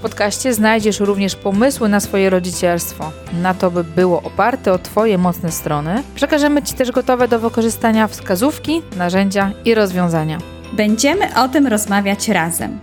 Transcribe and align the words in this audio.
W 0.00 0.02
podcaście 0.02 0.54
znajdziesz 0.54 1.00
również 1.00 1.36
pomysły 1.36 1.88
na 1.88 2.00
swoje 2.00 2.30
rodzicielstwo, 2.30 3.12
na 3.42 3.54
to, 3.54 3.70
by 3.70 3.84
było 3.84 4.22
oparte 4.22 4.72
o 4.72 4.78
Twoje 4.78 5.18
mocne 5.18 5.52
strony. 5.52 6.02
Przekażemy 6.14 6.62
Ci 6.62 6.74
też 6.74 6.90
gotowe 6.90 7.28
do 7.28 7.38
wykorzystania 7.38 8.08
wskazówki, 8.08 8.82
narzędzia 8.96 9.52
i 9.64 9.74
rozwiązania. 9.74 10.38
Będziemy 10.72 11.40
o 11.42 11.48
tym 11.48 11.66
rozmawiać 11.66 12.28
razem, 12.28 12.78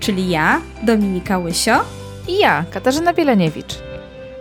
czyli 0.00 0.30
ja, 0.30 0.60
Dominika 0.82 1.38
Łysio 1.38 1.84
I 2.28 2.38
ja, 2.38 2.64
Katarzyna 2.70 3.12
Bieleniewicz. 3.12 3.74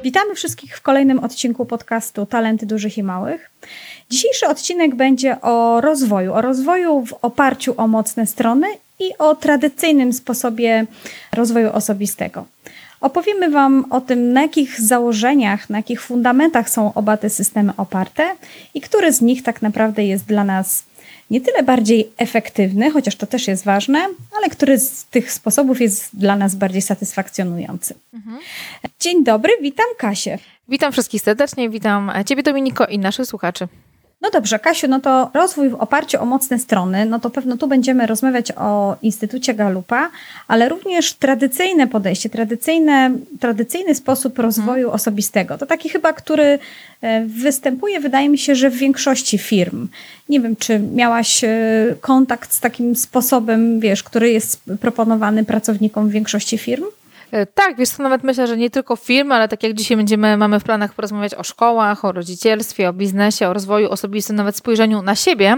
Witamy 0.03 0.35
wszystkich 0.35 0.77
w 0.77 0.81
kolejnym 0.81 1.19
odcinku 1.19 1.65
podcastu 1.65 2.25
Talenty 2.25 2.65
Dużych 2.65 2.97
i 2.97 3.03
Małych. 3.03 3.51
Dzisiejszy 4.09 4.47
odcinek 4.47 4.95
będzie 4.95 5.41
o 5.41 5.81
rozwoju, 5.81 6.33
o 6.33 6.41
rozwoju 6.41 7.05
w 7.05 7.13
oparciu 7.13 7.73
o 7.77 7.87
mocne 7.87 8.27
strony 8.27 8.67
i 8.99 9.17
o 9.17 9.35
tradycyjnym 9.35 10.13
sposobie 10.13 10.85
rozwoju 11.33 11.71
osobistego. 11.71 12.45
Opowiemy 13.01 13.49
Wam 13.49 13.85
o 13.89 14.01
tym, 14.01 14.33
na 14.33 14.41
jakich 14.41 14.81
założeniach, 14.81 15.69
na 15.69 15.77
jakich 15.77 16.01
fundamentach 16.01 16.69
są 16.69 16.93
oba 16.93 17.17
te 17.17 17.29
systemy 17.29 17.73
oparte 17.77 18.35
i 18.73 18.81
który 18.81 19.13
z 19.13 19.21
nich 19.21 19.43
tak 19.43 19.61
naprawdę 19.61 20.05
jest 20.05 20.25
dla 20.25 20.43
nas 20.43 20.83
nie 21.31 21.41
tyle 21.41 21.63
bardziej 21.63 22.09
efektywny, 22.17 22.91
chociaż 22.91 23.15
to 23.15 23.27
też 23.27 23.47
jest 23.47 23.65
ważne, 23.65 24.07
ale 24.37 24.49
który 24.49 24.79
z 24.79 25.05
tych 25.05 25.31
sposobów 25.31 25.81
jest 25.81 26.09
dla 26.13 26.35
nas 26.35 26.55
bardziej 26.55 26.81
satysfakcjonujący. 26.81 27.95
Mhm. 28.13 28.37
Dzień 28.99 29.23
dobry, 29.23 29.53
witam 29.61 29.85
Kasię. 29.97 30.37
Witam 30.69 30.91
wszystkich 30.91 31.21
serdecznie, 31.21 31.69
witam 31.69 32.11
Ciebie 32.25 32.43
Dominiko 32.43 32.85
i 32.85 32.99
naszych 32.99 33.25
słuchaczy. 33.25 33.67
No 34.27 34.31
dobrze, 34.31 34.59
Kasiu, 34.59 34.87
no 34.87 34.99
to 34.99 35.31
rozwój 35.33 35.69
w 35.69 35.75
oparciu 35.75 36.21
o 36.21 36.25
mocne 36.25 36.59
strony, 36.59 37.05
no 37.05 37.19
to 37.19 37.29
pewno 37.29 37.57
tu 37.57 37.67
będziemy 37.67 38.05
rozmawiać 38.05 38.51
o 38.51 38.95
Instytucie 39.01 39.53
Galupa, 39.53 40.09
ale 40.47 40.69
również 40.69 41.13
tradycyjne 41.13 41.87
podejście, 41.87 42.29
tradycyjne, 42.29 43.11
tradycyjny 43.39 43.95
sposób 43.95 44.39
rozwoju 44.39 44.83
hmm. 44.83 44.95
osobistego. 44.95 45.57
To 45.57 45.65
taki 45.65 45.89
chyba, 45.89 46.13
który 46.13 46.59
e, 47.01 47.25
występuje, 47.25 47.99
wydaje 47.99 48.29
mi 48.29 48.37
się, 48.37 48.55
że 48.55 48.69
w 48.69 48.75
większości 48.75 49.37
firm. 49.37 49.87
Nie 50.29 50.39
wiem, 50.39 50.55
czy 50.55 50.79
miałaś 50.79 51.43
e, 51.43 51.49
kontakt 52.01 52.53
z 52.53 52.59
takim 52.59 52.95
sposobem, 52.95 53.79
wiesz, 53.79 54.03
który 54.03 54.31
jest 54.31 54.61
proponowany 54.81 55.45
pracownikom 55.45 56.09
w 56.09 56.11
większości 56.11 56.57
firm? 56.57 56.83
E, 57.31 57.45
tak, 57.45 57.77
wiesz 57.77 57.89
to 57.89 58.03
nawet 58.03 58.23
myślę, 58.23 58.47
że 58.47 58.57
nie 58.57 58.69
tylko 58.69 58.95
firmy, 58.95 59.35
ale 59.35 59.47
tak 59.47 59.63
jak 59.63 59.73
dzisiaj 59.73 59.97
będziemy, 59.97 60.37
mamy 60.37 60.59
w 60.59 60.63
planach 60.63 60.93
porozmawiać 60.93 61.35
o 61.35 61.43
szkołach, 61.43 62.05
o 62.05 62.11
rodzicielstwie, 62.11 62.89
o 62.89 62.93
biznesie, 62.93 63.47
o 63.47 63.53
rozwoju 63.53 63.89
osobistym, 63.89 64.35
nawet 64.35 64.55
spojrzeniu 64.55 65.01
na 65.01 65.15
siebie, 65.15 65.57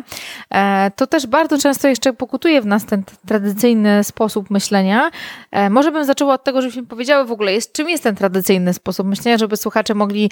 e, 0.53 0.92
to 0.95 1.08
też 1.08 1.28
bardzo 1.28 1.58
często 1.58 1.88
jeszcze 1.88 2.14
pokutuje 2.14 2.62
w 2.62 2.66
nas 2.66 2.86
ten 2.86 3.03
tradycyjny 3.28 4.03
sposób 4.03 4.50
myślenia. 4.50 5.12
E, 5.52 5.70
może 5.70 5.92
bym 5.92 6.06
zaczęła 6.06 6.34
od 6.34 6.44
tego, 6.44 6.62
żebyśmy 6.62 6.86
powiedziały 6.86 7.25
w 7.25 7.31
ogóle, 7.31 7.52
czym 7.73 7.90
jest 7.90 8.03
ten 8.03 8.16
tradycyjny 8.16 8.73
sposób 8.73 9.08
myślenia, 9.08 9.38
żeby 9.38 9.58
słuchacze 9.58 9.94
mogli 9.94 10.31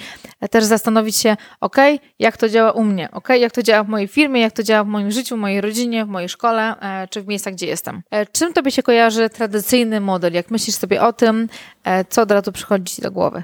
też 0.51 0.63
zastanowić 0.63 1.17
się, 1.17 1.37
ok, 1.61 1.77
jak 2.19 2.37
to 2.37 2.49
działa 2.49 2.71
u 2.71 2.83
mnie, 2.83 3.09
ok, 3.11 3.29
jak 3.39 3.51
to 3.51 3.63
działa 3.63 3.83
w 3.83 3.87
mojej 3.87 4.07
firmie, 4.07 4.41
jak 4.41 4.53
to 4.53 4.63
działa 4.63 4.83
w 4.83 4.87
moim 4.87 5.11
życiu, 5.11 5.35
w 5.35 5.39
mojej 5.39 5.61
rodzinie, 5.61 6.05
w 6.05 6.07
mojej 6.07 6.29
szkole, 6.29 6.75
czy 7.09 7.21
w 7.21 7.27
miejscach, 7.27 7.53
gdzie 7.53 7.67
jestem. 7.67 8.01
Czym 8.31 8.53
tobie 8.53 8.71
się 8.71 8.83
kojarzy 8.83 9.29
tradycyjny 9.29 9.99
model? 9.99 10.33
Jak 10.33 10.51
myślisz 10.51 10.75
sobie 10.75 11.01
o 11.01 11.13
tym, 11.13 11.26
tym, 11.27 11.49
e, 11.83 12.05
co 12.05 12.21
od 12.21 12.31
razu 12.31 12.51
przychodzi 12.51 12.95
ci 12.95 13.01
do 13.01 13.11
głowy? 13.11 13.43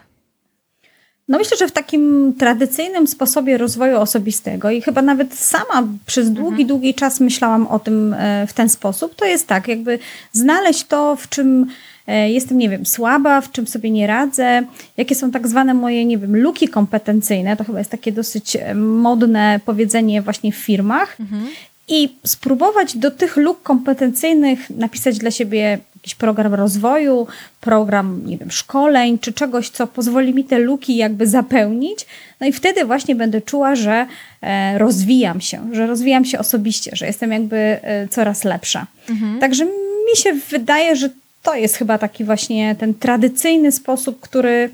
No 1.27 1.37
myślę, 1.37 1.57
że 1.57 1.67
w 1.67 1.71
takim 1.71 2.33
tradycyjnym 2.39 3.07
sposobie 3.07 3.57
rozwoju 3.57 3.97
osobistego 3.97 4.71
i 4.71 4.81
chyba 4.81 5.01
nawet 5.01 5.33
sama 5.33 5.87
przez 6.05 6.31
długi, 6.31 6.61
mhm. 6.61 6.67
długi 6.67 6.93
czas 6.93 7.19
myślałam 7.19 7.67
o 7.67 7.79
tym 7.79 8.13
e, 8.13 8.47
w 8.47 8.53
ten 8.53 8.69
sposób, 8.69 9.15
to 9.15 9.25
jest 9.25 9.47
tak, 9.47 9.67
jakby 9.67 9.99
znaleźć 10.31 10.83
to, 10.83 11.15
w 11.15 11.29
czym 11.29 11.67
e, 12.07 12.31
jestem, 12.31 12.57
nie 12.57 12.69
wiem, 12.69 12.85
słaba, 12.85 13.41
w 13.41 13.51
czym 13.51 13.67
sobie 13.67 13.91
nie 13.91 14.07
radzę, 14.07 14.63
jakie 14.97 15.15
są 15.15 15.31
tak 15.31 15.47
zwane 15.47 15.73
moje, 15.73 16.05
nie 16.05 16.17
wiem, 16.17 16.37
luki 16.37 16.67
kompetencyjne, 16.67 17.57
to 17.57 17.63
chyba 17.63 17.79
jest 17.79 17.91
takie 17.91 18.11
dosyć 18.11 18.57
modne 18.75 19.59
powiedzenie 19.65 20.21
właśnie 20.21 20.51
w 20.51 20.55
firmach 20.55 21.19
mhm. 21.19 21.47
i 21.87 22.15
spróbować 22.25 22.97
do 22.97 23.11
tych 23.11 23.37
luk 23.37 23.63
kompetencyjnych 23.63 24.69
napisać 24.69 25.17
dla 25.17 25.31
siebie 25.31 25.79
jakiś 26.03 26.15
program 26.15 26.53
rozwoju, 26.53 27.27
program, 27.61 28.21
nie 28.25 28.37
wiem, 28.37 28.51
szkoleń, 28.51 29.19
czy 29.19 29.33
czegoś, 29.33 29.69
co 29.69 29.87
pozwoli 29.87 30.33
mi 30.33 30.43
te 30.43 30.59
luki 30.59 30.95
jakby 30.95 31.27
zapełnić. 31.27 32.05
No 32.39 32.47
i 32.47 32.51
wtedy 32.51 32.85
właśnie 32.85 33.15
będę 33.15 33.41
czuła, 33.41 33.75
że 33.75 34.05
e, 34.41 34.77
rozwijam 34.77 35.41
się, 35.41 35.69
że 35.71 35.87
rozwijam 35.87 36.25
się 36.25 36.39
osobiście, 36.39 36.91
że 36.93 37.05
jestem 37.05 37.31
jakby 37.31 37.57
e, 37.57 38.07
coraz 38.07 38.43
lepsza. 38.43 38.87
Mhm. 39.09 39.39
Także 39.39 39.65
mi 39.65 40.17
się 40.17 40.33
wydaje, 40.33 40.95
że 40.95 41.09
to 41.43 41.55
jest 41.55 41.75
chyba 41.75 41.97
taki 41.97 42.23
właśnie 42.23 42.75
ten 42.75 42.93
tradycyjny 42.93 43.71
sposób, 43.71 44.19
który 44.19 44.69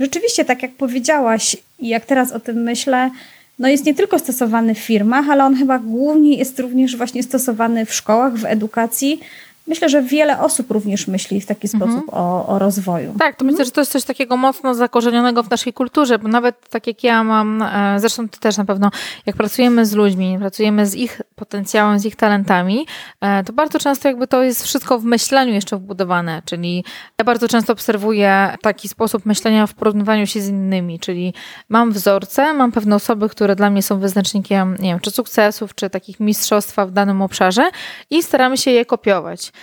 rzeczywiście, 0.00 0.44
tak 0.44 0.62
jak 0.62 0.72
powiedziałaś 0.72 1.56
i 1.78 1.88
jak 1.88 2.06
teraz 2.06 2.32
o 2.32 2.40
tym 2.40 2.62
myślę, 2.62 3.10
no 3.58 3.68
jest 3.68 3.84
nie 3.84 3.94
tylko 3.94 4.18
stosowany 4.18 4.74
w 4.74 4.78
firmach, 4.78 5.28
ale 5.28 5.44
on 5.44 5.56
chyba 5.56 5.78
głównie 5.78 6.36
jest 6.36 6.60
również 6.60 6.96
właśnie 6.96 7.22
stosowany 7.22 7.86
w 7.86 7.94
szkołach, 7.94 8.36
w 8.36 8.44
edukacji, 8.44 9.20
Myślę, 9.66 9.88
że 9.88 10.02
wiele 10.02 10.40
osób 10.40 10.70
również 10.70 11.08
myśli 11.08 11.40
w 11.40 11.46
taki 11.46 11.68
mhm. 11.74 11.92
sposób 11.92 12.14
o, 12.14 12.46
o, 12.46 12.58
rozwoju. 12.58 13.14
Tak, 13.18 13.36
to 13.36 13.44
myślę, 13.44 13.64
że 13.64 13.70
to 13.70 13.80
jest 13.80 13.92
coś 13.92 14.04
takiego 14.04 14.36
mocno 14.36 14.74
zakorzenionego 14.74 15.42
w 15.42 15.50
naszej 15.50 15.72
kulturze, 15.72 16.18
bo 16.18 16.28
nawet 16.28 16.68
tak 16.68 16.86
jak 16.86 17.04
ja 17.04 17.24
mam, 17.24 17.62
e, 17.62 18.00
zresztą 18.00 18.28
ty 18.28 18.40
też 18.40 18.56
na 18.56 18.64
pewno, 18.64 18.90
jak 19.26 19.36
pracujemy 19.36 19.86
z 19.86 19.92
ludźmi, 19.92 20.36
pracujemy 20.38 20.86
z 20.86 20.94
ich 20.94 21.20
potencjałem, 21.34 21.98
z 21.98 22.04
ich 22.04 22.16
talentami, 22.16 22.86
e, 23.20 23.44
to 23.44 23.52
bardzo 23.52 23.78
często 23.78 24.08
jakby 24.08 24.26
to 24.26 24.42
jest 24.42 24.64
wszystko 24.64 24.98
w 24.98 25.04
myśleniu 25.04 25.52
jeszcze 25.52 25.76
wbudowane, 25.76 26.42
czyli 26.44 26.84
ja 27.18 27.24
bardzo 27.24 27.48
często 27.48 27.72
obserwuję 27.72 28.56
taki 28.62 28.88
sposób 28.88 29.26
myślenia 29.26 29.66
w 29.66 29.74
porównywaniu 29.74 30.26
się 30.26 30.40
z 30.40 30.48
innymi, 30.48 31.00
czyli 31.00 31.34
mam 31.68 31.92
wzorce, 31.92 32.54
mam 32.54 32.72
pewne 32.72 32.96
osoby, 32.96 33.28
które 33.28 33.56
dla 33.56 33.70
mnie 33.70 33.82
są 33.82 33.98
wyznacznikiem, 33.98 34.76
nie 34.80 34.90
wiem, 34.90 35.00
czy 35.00 35.10
sukcesów, 35.10 35.74
czy 35.74 35.90
takich 35.90 36.20
mistrzostwa 36.20 36.86
w 36.86 36.90
danym 36.90 37.22
obszarze 37.22 37.70
i 38.10 38.22
staramy 38.22 38.56
się 38.56 38.70
je 38.70 38.84
kopiować. 38.84 39.53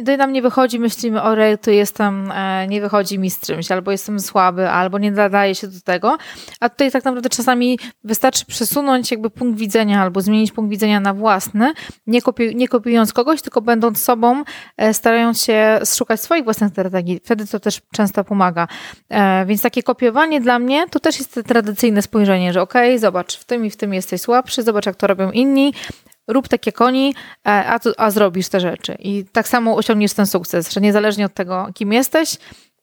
Gdy 0.00 0.16
nam 0.16 0.32
nie 0.32 0.42
wychodzi, 0.42 0.78
myślimy, 0.78 1.22
o 1.22 1.36
tu 1.62 1.70
jestem, 1.70 2.32
e, 2.32 2.66
nie 2.68 2.80
wychodzi 2.80 3.18
mi 3.18 3.30
z 3.30 3.40
czymś, 3.40 3.70
albo 3.70 3.90
jestem 3.90 4.20
słaby, 4.20 4.70
albo 4.70 4.98
nie 4.98 5.10
nadaje 5.10 5.54
się 5.54 5.68
do 5.68 5.80
tego. 5.80 6.18
A 6.60 6.68
tutaj 6.68 6.90
tak 6.90 7.04
naprawdę 7.04 7.28
czasami 7.28 7.78
wystarczy 8.04 8.46
przesunąć 8.46 9.10
jakby 9.10 9.30
punkt 9.30 9.58
widzenia, 9.58 10.02
albo 10.02 10.20
zmienić 10.20 10.52
punkt 10.52 10.70
widzenia 10.70 11.00
na 11.00 11.14
własny, 11.14 11.72
nie, 12.06 12.22
kopi 12.22 12.56
nie 12.56 12.68
kopiując 12.68 13.12
kogoś, 13.12 13.42
tylko 13.42 13.60
będąc 13.60 14.02
sobą, 14.02 14.44
e, 14.76 14.94
starając 14.94 15.42
się 15.42 15.80
szukać 15.96 16.20
swoich 16.20 16.44
własnych 16.44 16.72
strategii. 16.72 17.20
Wtedy 17.24 17.46
to 17.46 17.60
też 17.60 17.80
często 17.92 18.24
pomaga. 18.24 18.68
E, 19.08 19.46
więc 19.46 19.62
takie 19.62 19.82
kopiowanie 19.82 20.40
dla 20.40 20.58
mnie 20.58 20.86
to 20.90 21.00
też 21.00 21.18
jest 21.18 21.40
tradycyjne 21.46 22.02
spojrzenie, 22.02 22.52
że 22.52 22.62
okej, 22.62 22.90
okay, 22.90 22.98
zobacz, 22.98 23.36
w 23.36 23.44
tym 23.44 23.66
i 23.66 23.70
w 23.70 23.76
tym 23.76 23.94
jesteś 23.94 24.20
słabszy, 24.20 24.62
zobacz 24.62 24.86
jak 24.86 24.96
to 24.96 25.06
robią 25.06 25.30
inni, 25.30 25.72
rób 26.28 26.48
tak 26.48 26.66
jak 26.66 26.80
oni, 26.80 27.14
e, 27.46 27.50
a, 27.50 27.78
a 27.96 28.10
zrobisz 28.10 28.48
te 28.48 28.60
rzeczy. 28.60 28.96
I 28.98 29.24
tak 29.32 29.48
samo 29.48 29.76
osiągniesz 29.76 30.14
ten 30.14 30.26
sukces, 30.26 30.72
że 30.72 30.80
niezależnie 30.80 31.26
od 31.26 31.34
tego, 31.34 31.68
kim 31.74 31.92
jesteś, 31.92 32.36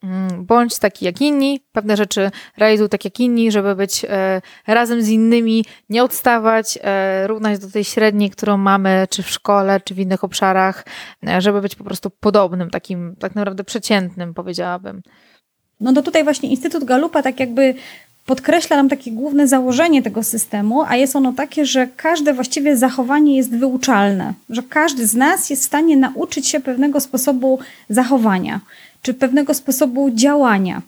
mm, 0.04 0.46
bądź 0.46 0.80
taki 0.80 1.06
jak 1.06 1.22
inni, 1.22 1.66
pewne 1.72 1.98
rzeczy 1.98 2.32
realizuj 2.58 2.90
tak 2.90 3.06
jak 3.06 3.20
inni, 3.20 3.52
żeby 3.52 3.76
być 3.76 4.06
e, 4.06 4.42
razem 4.68 5.02
z 5.02 5.10
innymi, 5.10 5.66
nie 5.90 6.04
odstawać, 6.04 6.80
e, 6.82 7.28
równać 7.28 7.60
do 7.60 7.72
tej 7.72 7.84
średniej, 7.84 8.30
którą 8.30 8.58
mamy, 8.58 9.08
czy 9.10 9.24
w 9.24 9.30
szkole, 9.30 9.80
czy 9.80 9.94
w 9.96 10.00
innych 10.00 10.24
obszarach, 10.24 10.86
żeby 11.40 11.62
być 11.62 11.76
po 11.76 11.84
prostu 11.84 12.10
podobnym, 12.10 12.70
takim 12.70 13.16
tak 13.20 13.36
naprawdę 13.36 13.64
przeciętnym, 13.64 14.34
powiedziałabym. 14.34 15.02
No 15.80 15.94
to 15.94 16.02
tutaj 16.02 16.24
właśnie 16.24 16.50
Instytut 16.50 16.84
Galupa 16.84 17.24
tak 17.24 17.40
jakby 17.40 17.76
podkreśla 18.28 18.78
nam 18.78 18.90
takie 18.90 19.12
główne 19.12 19.48
założenie 19.48 20.04
tego 20.04 20.24
systemu, 20.24 20.84
a 20.88 20.96
jest 20.96 21.16
ono 21.16 21.34
takie, 21.34 21.66
że 21.66 21.88
każde 21.96 22.34
właściwie 22.34 22.78
zachowanie 22.78 23.38
jest 23.38 23.56
wyuczalne, 23.56 24.34
że 24.50 24.64
każdy 24.64 25.08
z 25.08 25.16
nas 25.16 25.50
jest 25.50 25.62
w 25.64 25.66
stanie 25.66 25.98
nauczyć 25.98 26.48
się 26.48 26.60
pewnego 26.60 27.00
sposobu 27.00 27.60
zachowania, 27.90 28.60
czy 29.02 29.14
pewnego 29.14 29.54
sposobu 29.54 30.12
działania. 30.12 30.82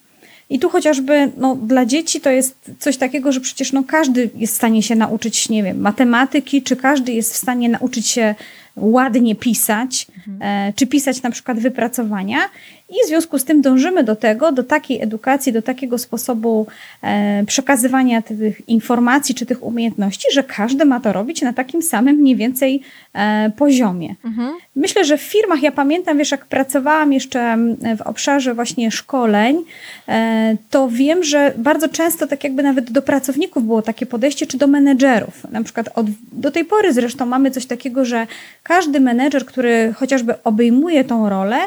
I 0.49 0.59
tu 0.59 0.69
chociażby 0.69 1.31
no, 1.37 1.55
dla 1.55 1.85
dzieci 1.85 2.21
to 2.21 2.29
jest 2.29 2.55
coś 2.79 2.97
takiego, 2.97 3.31
że 3.31 3.41
przecież 3.41 3.71
no, 3.73 3.83
każdy 3.83 4.29
jest 4.35 4.53
w 4.53 4.57
stanie 4.57 4.83
się 4.83 4.95
nauczyć, 4.95 5.49
nie 5.49 5.63
wiem, 5.63 5.81
matematyki, 5.81 6.61
czy 6.61 6.75
każdy 6.75 7.11
jest 7.11 7.33
w 7.33 7.37
stanie 7.37 7.69
nauczyć 7.69 8.07
się 8.07 8.35
ładnie 8.75 9.35
pisać, 9.35 10.07
mhm. 10.27 10.73
czy 10.73 10.87
pisać 10.87 11.21
na 11.21 11.31
przykład 11.31 11.59
wypracowania. 11.59 12.39
I 12.89 13.05
w 13.05 13.07
związku 13.07 13.39
z 13.39 13.43
tym 13.43 13.61
dążymy 13.61 14.03
do 14.03 14.15
tego, 14.15 14.51
do 14.51 14.63
takiej 14.63 15.01
edukacji, 15.01 15.53
do 15.53 15.61
takiego 15.61 15.97
sposobu 15.97 16.67
e, 17.01 17.43
przekazywania 17.45 18.21
tych 18.21 18.69
informacji 18.69 19.35
czy 19.35 19.45
tych 19.45 19.63
umiejętności, 19.63 20.27
że 20.33 20.43
każdy 20.43 20.85
ma 20.85 20.99
to 20.99 21.13
robić 21.13 21.41
na 21.41 21.53
takim 21.53 21.81
samym 21.81 22.15
mniej 22.15 22.35
więcej 22.35 22.81
e, 23.13 23.51
poziomie. 23.57 24.15
Mhm. 24.25 24.53
Myślę, 24.75 25.05
że 25.05 25.17
w 25.17 25.21
firmach, 25.21 25.61
ja 25.61 25.71
pamiętam, 25.71 26.17
wiesz, 26.17 26.31
jak 26.31 26.45
pracowałam 26.45 27.13
jeszcze 27.13 27.57
w 27.97 28.01
obszarze 28.01 28.53
właśnie 28.53 28.91
szkoleń, 28.91 29.57
e, 30.07 30.57
to 30.69 30.89
wiem, 30.89 31.23
że 31.23 31.53
bardzo 31.57 31.89
często 31.89 32.27
tak 32.27 32.43
jakby 32.43 32.63
nawet 32.63 32.91
do 32.91 33.01
pracowników 33.01 33.63
było 33.63 33.81
takie 33.81 34.05
podejście, 34.05 34.47
czy 34.47 34.57
do 34.57 34.67
menedżerów. 34.67 35.51
Na 35.51 35.63
przykład 35.63 35.89
od, 35.95 36.05
do 36.31 36.51
tej 36.51 36.65
pory 36.65 36.93
zresztą 36.93 37.25
mamy 37.25 37.51
coś 37.51 37.65
takiego, 37.65 38.05
że 38.05 38.27
każdy 38.63 38.99
menedżer, 38.99 39.45
który 39.45 39.93
chociażby 39.93 40.43
obejmuje 40.43 41.03
tą 41.03 41.29
rolę, 41.29 41.57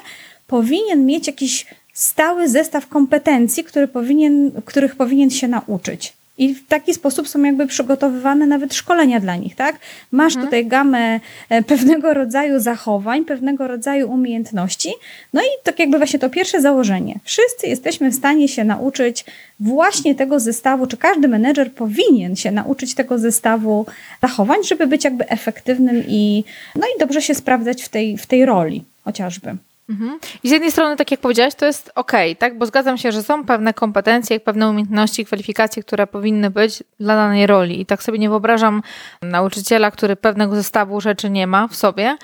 powinien 0.52 1.06
mieć 1.06 1.26
jakiś 1.26 1.66
stały 1.92 2.48
zestaw 2.48 2.88
kompetencji, 2.88 3.64
który 3.64 3.88
powinien, 3.88 4.50
których 4.64 4.96
powinien 4.96 5.30
się 5.30 5.48
nauczyć. 5.48 6.12
I 6.38 6.54
w 6.54 6.68
taki 6.68 6.94
sposób 6.94 7.28
są 7.28 7.42
jakby 7.42 7.66
przygotowywane 7.66 8.46
nawet 8.46 8.74
szkolenia 8.74 9.20
dla 9.20 9.36
nich, 9.36 9.56
tak? 9.56 9.76
Masz 10.10 10.32
mhm. 10.32 10.46
tutaj 10.46 10.66
gamę 10.66 11.20
e, 11.48 11.62
pewnego 11.62 12.14
rodzaju 12.14 12.60
zachowań, 12.60 13.24
pewnego 13.24 13.68
rodzaju 13.68 14.10
umiejętności. 14.10 14.92
No 15.32 15.42
i 15.42 15.50
tak 15.62 15.78
jakby 15.78 15.98
właśnie 15.98 16.18
to 16.18 16.30
pierwsze 16.30 16.60
założenie. 16.60 17.18
Wszyscy 17.24 17.66
jesteśmy 17.66 18.10
w 18.10 18.14
stanie 18.14 18.48
się 18.48 18.64
nauczyć 18.64 19.24
właśnie 19.60 20.14
tego 20.14 20.40
zestawu, 20.40 20.86
czy 20.86 20.96
każdy 20.96 21.28
menedżer 21.28 21.72
powinien 21.72 22.36
się 22.36 22.50
nauczyć 22.50 22.94
tego 22.94 23.18
zestawu 23.18 23.86
zachowań, 24.22 24.64
żeby 24.64 24.86
być 24.86 25.04
jakby 25.04 25.28
efektywnym 25.28 26.04
i, 26.08 26.44
no 26.74 26.86
i 26.96 26.98
dobrze 27.00 27.22
się 27.22 27.34
sprawdzać 27.34 27.82
w 27.82 27.88
tej, 27.88 28.18
w 28.18 28.26
tej 28.26 28.46
roli 28.46 28.84
chociażby. 29.04 29.56
Mhm. 29.88 30.18
I 30.42 30.48
z 30.48 30.52
jednej 30.52 30.72
strony, 30.72 30.96
tak 30.96 31.10
jak 31.10 31.20
powiedziałaś, 31.20 31.54
to 31.54 31.66
jest 31.66 31.92
ok, 31.94 32.12
tak? 32.38 32.58
Bo 32.58 32.66
zgadzam 32.66 32.98
się, 32.98 33.12
że 33.12 33.22
są 33.22 33.44
pewne 33.44 33.74
kompetencje, 33.74 34.40
pewne 34.40 34.68
umiejętności, 34.68 35.24
kwalifikacje, 35.24 35.82
które 35.82 36.06
powinny 36.06 36.50
być 36.50 36.82
dla 37.00 37.16
danej 37.16 37.46
roli. 37.46 37.80
I 37.80 37.86
tak 37.86 38.02
sobie 38.02 38.18
nie 38.18 38.28
wyobrażam 38.28 38.82
nauczyciela, 39.22 39.90
który 39.90 40.16
pewnego 40.16 40.54
zestawu 40.54 41.00
rzeczy 41.00 41.30
nie 41.30 41.46
ma 41.46 41.68
w 41.68 41.76
sobie, 41.76 42.16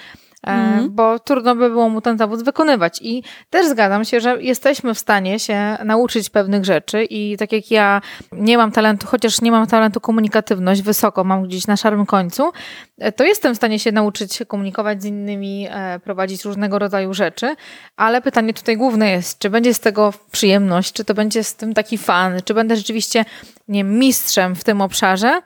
mm. 0.47 0.95
bo 0.95 1.19
trudno 1.19 1.55
by 1.55 1.71
było 1.71 1.89
mu 1.89 2.01
ten 2.01 2.19
zawód 2.19 2.43
wykonywać. 2.43 2.99
I 3.03 3.23
też 3.51 3.67
zgadzam 3.67 4.05
się, 4.05 4.21
że 4.21 4.43
jesteśmy 4.43 4.95
w 4.95 4.99
stanie 4.99 5.39
się 5.39 5.79
nauczyć 5.85 6.31
pewnych 6.31 6.65
rzeczy 6.65 7.05
i 7.05 7.37
tak 7.37 7.53
jak 7.53 7.71
ja 7.71 8.01
nie 8.33 8.59
mam 8.59 8.73
talentu, 8.73 9.07
chociaż 9.07 9.41
nie 9.41 9.51
mam 9.51 9.67
talentu 9.67 10.01
komunikatywność 10.01 10.83
wysoko, 10.83 11.25
mam 11.25 11.43
gdzieś 11.43 11.67
na 11.67 11.77
szarym 11.77 12.07
końcu, 12.07 12.53
e, 12.99 13.13
to 13.13 13.25
jestem 13.25 13.55
w 13.55 13.57
stanie 13.57 13.79
się 13.79 13.93
nauczyć 13.93 14.35
się 14.35 14.47
komunikować 14.47 15.03
z 15.03 15.05
innymi, 15.05 15.67
e, 15.71 15.99
prowadzić 15.99 16.45
różnego 16.45 16.79
rodzaju 16.79 17.15
rzeczy, 17.15 17.55
ale 17.97 18.23
pytanie 18.23 18.55
tutaj 18.55 18.77
główne 18.77 19.11
jest, 19.11 19.39
czy 19.39 19.51
będzie 19.51 19.75
z 19.75 19.81
tego 19.81 20.13
przyjemność, 20.31 20.93
czy 20.93 21.05
to 21.05 21.15
będzie 21.15 21.45
z 21.45 21.55
tym 21.55 21.75
taki 21.75 21.99
fan, 21.99 22.41
czy 22.45 22.55
będę 22.55 22.77
rzeczywiście 22.77 23.25
nie 23.69 23.85
mistrzem 23.85 24.55
w 24.55 24.65
tym 24.65 24.81
obszarze, 24.81 25.43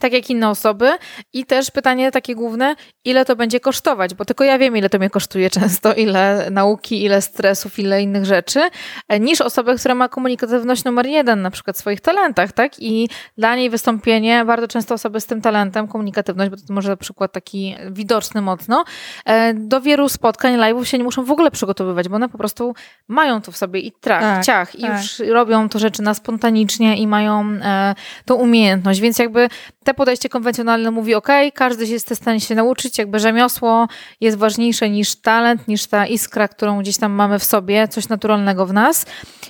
tak 0.00 0.12
jak 0.12 0.30
inne 0.30 0.48
osoby. 0.48 0.90
I 1.32 1.44
też 1.44 1.70
pytanie 1.70 2.12
takie 2.12 2.34
główne, 2.34 2.76
ile 3.04 3.24
to 3.24 3.36
będzie 3.36 3.60
kosztować, 3.60 4.14
bo 4.14 4.24
tylko 4.24 4.44
ja 4.44 4.58
wiem, 4.58 4.76
ile 4.76 4.90
to 4.90 4.98
mnie 4.98 5.10
kosztuje 5.10 5.50
często, 5.50 5.94
ile 5.94 6.48
nauki, 6.50 7.04
ile 7.04 7.22
stresów, 7.22 7.78
ile 7.78 8.02
innych 8.02 8.24
rzeczy, 8.24 8.60
e, 9.08 9.20
niż 9.20 9.40
osoba, 9.40 9.74
która 9.74 9.94
ma 9.94 10.08
komunikatywność 10.08 10.84
numer 10.84 11.06
jeden, 11.06 11.42
na 11.42 11.50
przykład 11.50 11.76
w 11.76 11.78
swoich 11.78 12.00
talentach, 12.00 12.52
tak? 12.52 12.72
I 12.78 13.08
dla 13.38 13.56
niej 13.56 13.70
wystąpienie, 13.70 14.44
bardzo 14.44 14.68
często 14.68 14.94
osoby 14.94 15.20
z 15.20 15.26
tym 15.26 15.40
talentem, 15.40 15.88
komunikatywność, 15.88 16.50
bo 16.50 16.56
to 16.56 16.74
może 16.74 16.88
na 16.88 16.96
przykład 16.96 17.32
taki 17.32 17.76
widoczny 17.90 18.40
mocno, 18.42 18.84
e, 19.24 19.54
do 19.54 19.80
wielu 19.80 20.08
spotkań, 20.08 20.56
live'ów 20.56 20.84
się 20.84 20.98
nie 20.98 21.04
muszą 21.04 21.24
w 21.24 21.30
ogóle 21.30 21.50
przygotowywać, 21.50 22.08
bo 22.08 22.16
one 22.16 22.28
po 22.28 22.38
prostu 22.38 22.74
mają 23.08 23.40
to 23.40 23.52
w 23.52 23.56
sobie 23.56 23.80
i 23.80 23.92
trach, 23.92 24.22
tak, 24.22 24.44
ciach, 24.44 24.72
tak. 24.72 24.80
i 24.80 24.86
już 24.86 25.18
robią 25.32 25.68
to 25.68 25.78
rzeczy 25.78 26.02
na 26.02 26.14
spontanicznie 26.14 26.96
i 26.96 27.06
mają 27.06 27.44
e, 27.62 27.94
tą 28.24 28.34
umiejętność, 28.34 29.00
więc 29.00 29.18
jakby 29.18 29.48
te 29.86 29.94
podejście 29.94 30.28
konwencjonalne 30.28 30.90
mówi, 30.90 31.14
ok, 31.14 31.28
każdy 31.54 31.86
jest 31.86 32.10
w 32.10 32.14
stanie 32.14 32.40
się 32.40 32.54
nauczyć, 32.54 32.98
jakby 32.98 33.18
rzemiosło 33.18 33.88
jest 34.20 34.38
ważniejsze 34.38 34.90
niż 34.90 35.16
talent, 35.16 35.68
niż 35.68 35.86
ta 35.86 36.06
iskra, 36.06 36.48
którą 36.48 36.80
gdzieś 36.80 36.96
tam 36.98 37.12
mamy 37.12 37.38
w 37.38 37.44
sobie, 37.44 37.88
coś 37.88 38.08
naturalnego 38.08 38.66
w 38.66 38.72
nas. 38.72 39.06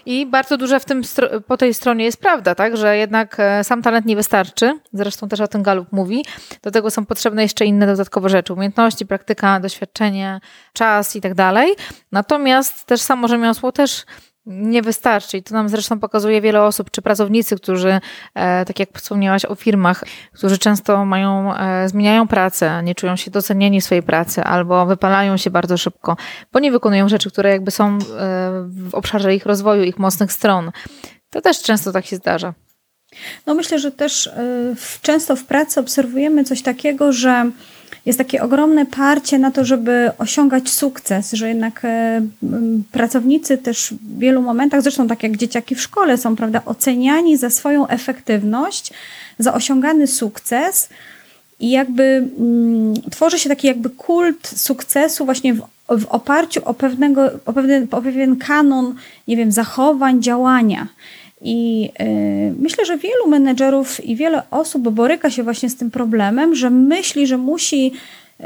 I 0.07 0.27
bardzo 0.27 0.57
dużo 0.57 0.81
w 0.81 0.85
tym, 0.85 1.03
po 1.47 1.57
tej 1.57 1.75
stronie 1.75 2.05
jest 2.05 2.21
prawda, 2.21 2.55
tak, 2.55 2.77
że 2.77 2.97
jednak 2.97 3.37
e, 3.39 3.65
sam 3.65 3.83
talent 3.83 4.07
nie 4.07 4.17
wystarczy, 4.17 4.79
zresztą 4.93 5.29
też 5.29 5.41
o 5.41 5.49
tym 5.49 5.63
Galup 5.63 5.93
mówi, 5.93 6.25
do 6.63 6.71
tego 6.71 6.91
są 6.91 7.07
potrzebne 7.07 7.43
jeszcze 7.43 7.65
inne 7.65 7.87
dodatkowe 7.87 8.29
rzeczy, 8.29 8.53
umiejętności, 8.53 9.07
praktyka, 9.07 9.61
doświadczenie, 9.61 10.41
czas 10.73 11.17
i 11.17 11.21
tak 11.21 11.35
dalej. 11.35 11.75
Natomiast 12.13 12.85
też 12.85 13.01
samo 13.01 13.29
rzemiosło 13.29 13.73
też 13.73 14.05
nie 14.47 14.83
wystarczy. 14.83 15.37
I 15.37 15.43
to 15.43 15.55
nam 15.55 15.69
zresztą 15.69 16.01
pokazuje 16.01 16.41
wiele 16.41 16.63
osób, 16.63 16.91
czy 16.91 17.03
pracownicy, 17.03 17.57
którzy, 17.57 18.01
e, 18.35 18.65
tak 18.65 18.79
jak 18.79 18.99
wspomniałaś 18.99 19.45
o 19.45 19.55
firmach, 19.55 20.05
którzy 20.33 20.59
często 20.59 21.05
mają, 21.05 21.57
e, 21.57 21.89
zmieniają 21.89 22.29
pracę, 22.29 22.83
nie 22.85 22.95
czują 22.95 23.17
się 23.17 23.31
docenieni 23.31 23.81
w 23.81 23.85
swojej 23.85 24.03
pracy, 24.03 24.45
albo 24.45 24.87
wypalają 24.87 25.37
się 25.37 25.51
bardzo 25.51 25.77
szybko, 25.77 26.17
bo 26.53 26.61
nie 26.61 26.73
wykonują 26.73 27.09
rzeczy, 27.09 27.31
które 27.31 27.51
jakby 27.51 27.71
są 27.71 27.89
e, 27.89 27.99
w 28.69 28.91
obszarze 28.93 29.35
ich 29.35 29.47
rozwoju, 29.47 29.83
ich 29.83 29.99
mocnych 29.99 30.33
stron. 30.33 30.71
To 31.31 31.41
też 31.41 31.63
często 31.63 31.93
tak 31.93 32.07
się 32.07 32.17
zdarza. 32.17 32.55
No 33.47 33.55
myślę, 33.55 33.79
że 33.79 33.93
też 33.93 34.31
często 35.03 35.37
w 35.37 35.45
pracy 35.45 35.81
obserwujemy 35.81 36.45
coś 36.45 36.63
takiego, 36.63 37.13
że 37.13 37.51
jest 38.07 38.19
takie 38.19 38.43
ogromne 38.43 38.87
parcie 38.87 39.39
na 39.39 39.51
to, 39.51 39.65
żeby 39.65 40.11
osiągać 40.19 40.71
sukces, 40.71 41.33
że 41.33 41.49
jednak 41.49 41.85
e, 41.85 42.23
pracownicy 42.93 43.59
też 43.59 43.95
w 44.01 44.19
wielu 44.19 44.43
momentach, 44.43 44.83
zresztą 44.83 45.09
tak 45.09 45.23
jak 45.23 45.37
dzieciaki 45.37 45.75
w 45.75 45.81
szkole 45.81 46.19
są, 46.19 46.37
prawda, 46.37 46.63
oceniani 46.65 47.37
za 47.37 47.51
swoją 47.51 47.89
efektywność, 47.89 48.93
za 49.39 49.55
osiągany 49.55 50.07
sukces 50.07 50.89
i 51.61 51.71
jakby 51.71 52.29
mm, 52.39 52.95
tworzy 53.11 53.39
się 53.39 53.49
taki 53.49 53.67
jakby 53.67 53.91
kult 53.91 54.49
sukcesu 54.49 55.25
właśnie 55.25 55.55
w, 55.55 55.61
w 55.89 56.07
oparciu 56.07 56.61
o, 56.65 56.75
pewnego, 56.75 57.31
o, 57.47 57.53
pewien, 57.53 57.87
o 57.91 58.03
pewien 58.03 58.37
kanon, 58.37 58.95
nie 59.29 59.37
wiem, 59.37 59.53
zachowań, 59.53 60.23
działania. 60.23 60.87
I 61.41 61.91
y, 62.01 62.55
myślę, 62.59 62.85
że 62.85 62.99
wielu 62.99 63.29
menedżerów 63.29 64.05
i 64.05 64.17
wiele 64.17 64.43
osób 64.51 64.89
boryka 64.89 65.31
się 65.31 65.43
właśnie 65.43 65.71
z 65.71 65.77
tym 65.77 65.91
problemem, 65.91 66.55
że 66.55 66.71
myśli, 66.71 67.27
że 67.27 67.39
musi 67.39 67.93
y, 68.41 68.45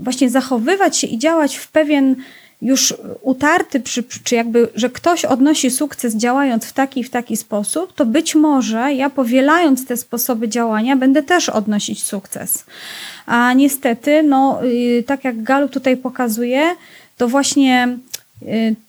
właśnie 0.00 0.30
zachowywać 0.30 0.96
się 0.96 1.06
i 1.06 1.18
działać 1.18 1.56
w 1.56 1.68
pewien 1.68 2.16
już 2.62 2.94
utarty, 3.22 3.80
przy, 3.80 4.04
czy 4.24 4.34
jakby, 4.34 4.68
że 4.74 4.90
ktoś 4.90 5.24
odnosi 5.24 5.70
sukces 5.70 6.16
działając 6.16 6.64
w 6.64 6.72
taki 6.72 7.04
w 7.04 7.10
taki 7.10 7.36
sposób, 7.36 7.92
to 7.92 8.06
być 8.06 8.34
może 8.34 8.94
ja 8.94 9.10
powielając 9.10 9.86
te 9.86 9.96
sposoby 9.96 10.48
działania 10.48 10.96
będę 10.96 11.22
też 11.22 11.48
odnosić 11.48 12.02
sukces. 12.02 12.64
A 13.26 13.52
niestety, 13.52 14.22
no, 14.22 14.64
y, 14.64 15.04
tak 15.06 15.24
jak 15.24 15.42
Galup 15.42 15.70
tutaj 15.70 15.96
pokazuje, 15.96 16.62
to 17.16 17.28
właśnie 17.28 17.98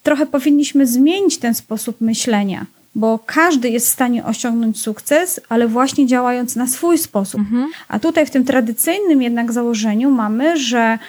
trochę 0.04 0.26
powinniśmy 0.26 0.88
zmienić 0.88 1.38
ten 1.38 1.54
sposób 1.54 2.02
myślenia 2.02 2.66
bo 2.96 3.20
każdy 3.26 3.70
jest 3.70 3.88
w 3.88 3.94
stanie 3.94 4.26
osiągnąć 4.26 4.82
sukces, 4.82 5.42
ale 5.50 5.68
właśnie 5.68 6.08
działając 6.08 6.56
na 6.56 6.68
swój 6.68 6.98
sposób. 6.98 7.40
Mhm. 7.40 7.68
A 7.88 8.00
tutaj 8.00 8.26
w 8.26 8.30
tym 8.30 8.46
tradycyjnym 8.46 9.22
jednak 9.22 9.52
założeniu 9.52 10.12
mamy, 10.12 10.58
że 10.58 11.00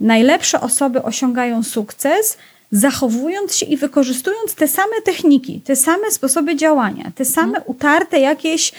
najlepsze 0.00 0.60
osoby 0.60 1.02
osiągają 1.02 1.62
sukces, 1.62 2.38
zachowując 2.72 3.56
się 3.56 3.66
i 3.66 3.76
wykorzystując 3.76 4.54
te 4.54 4.68
same 4.68 5.02
techniki, 5.04 5.60
te 5.60 5.76
same 5.76 6.10
sposoby 6.10 6.56
działania, 6.56 7.10
te 7.14 7.24
same 7.24 7.48
mhm. 7.48 7.64
utarte 7.66 8.20
jakieś, 8.20 8.72
y, 8.72 8.74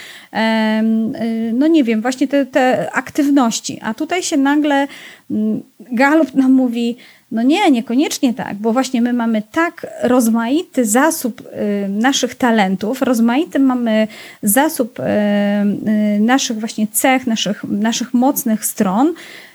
no 1.54 1.68
nie 1.68 1.84
wiem, 1.84 2.02
właśnie 2.02 2.28
te, 2.28 2.46
te 2.46 2.92
aktywności. 2.94 3.80
A 3.82 3.94
tutaj 3.94 4.24
się 4.24 4.38
nagle 4.38 4.88
mm, 5.32 5.62
Galup 5.80 6.34
nam 6.36 6.52
mówi, 6.52 6.98
no 7.32 7.44
nie, 7.44 7.72
niekoniecznie 7.72 8.34
tak, 8.34 8.56
bo 8.56 8.74
właśnie 8.74 9.02
my 9.02 9.14
mamy 9.14 9.42
tak 9.52 9.88
rozmaity 10.04 10.86
zasób 10.86 11.42
y, 11.42 11.90
naszych 11.90 12.36
talentów, 12.36 13.02
rozmaity 13.02 13.60
mamy 13.60 14.08
zasób 14.44 15.00
y, 15.00 15.04
y, 15.04 16.20
naszych 16.20 16.60
właśnie 16.60 16.88
cech, 16.92 17.28
naszych, 17.28 17.64
naszych 17.64 18.14
mocnych 18.14 18.66
stron, 18.66 19.14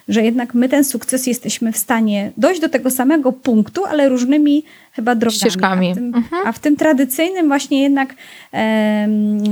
że 0.08 0.22
jednak 0.22 0.54
my 0.54 0.68
ten 0.68 0.84
sukces 0.84 1.26
jesteśmy 1.26 1.72
w 1.72 1.78
stanie 1.78 2.32
dojść 2.36 2.60
do 2.60 2.68
tego 2.68 2.90
samego 2.90 3.32
punktu, 3.32 3.84
ale 3.84 4.08
różnymi 4.08 4.64
chyba 4.92 5.14
drogami. 5.14 5.38
Ścieżkami. 5.38 5.90
A 5.90 5.92
w 5.92 5.94
tym, 5.94 6.14
mhm. 6.14 6.46
a 6.46 6.52
w 6.52 6.58
tym 6.58 6.76
tradycyjnym 6.76 7.48
właśnie 7.48 7.82
jednak, 7.82 8.14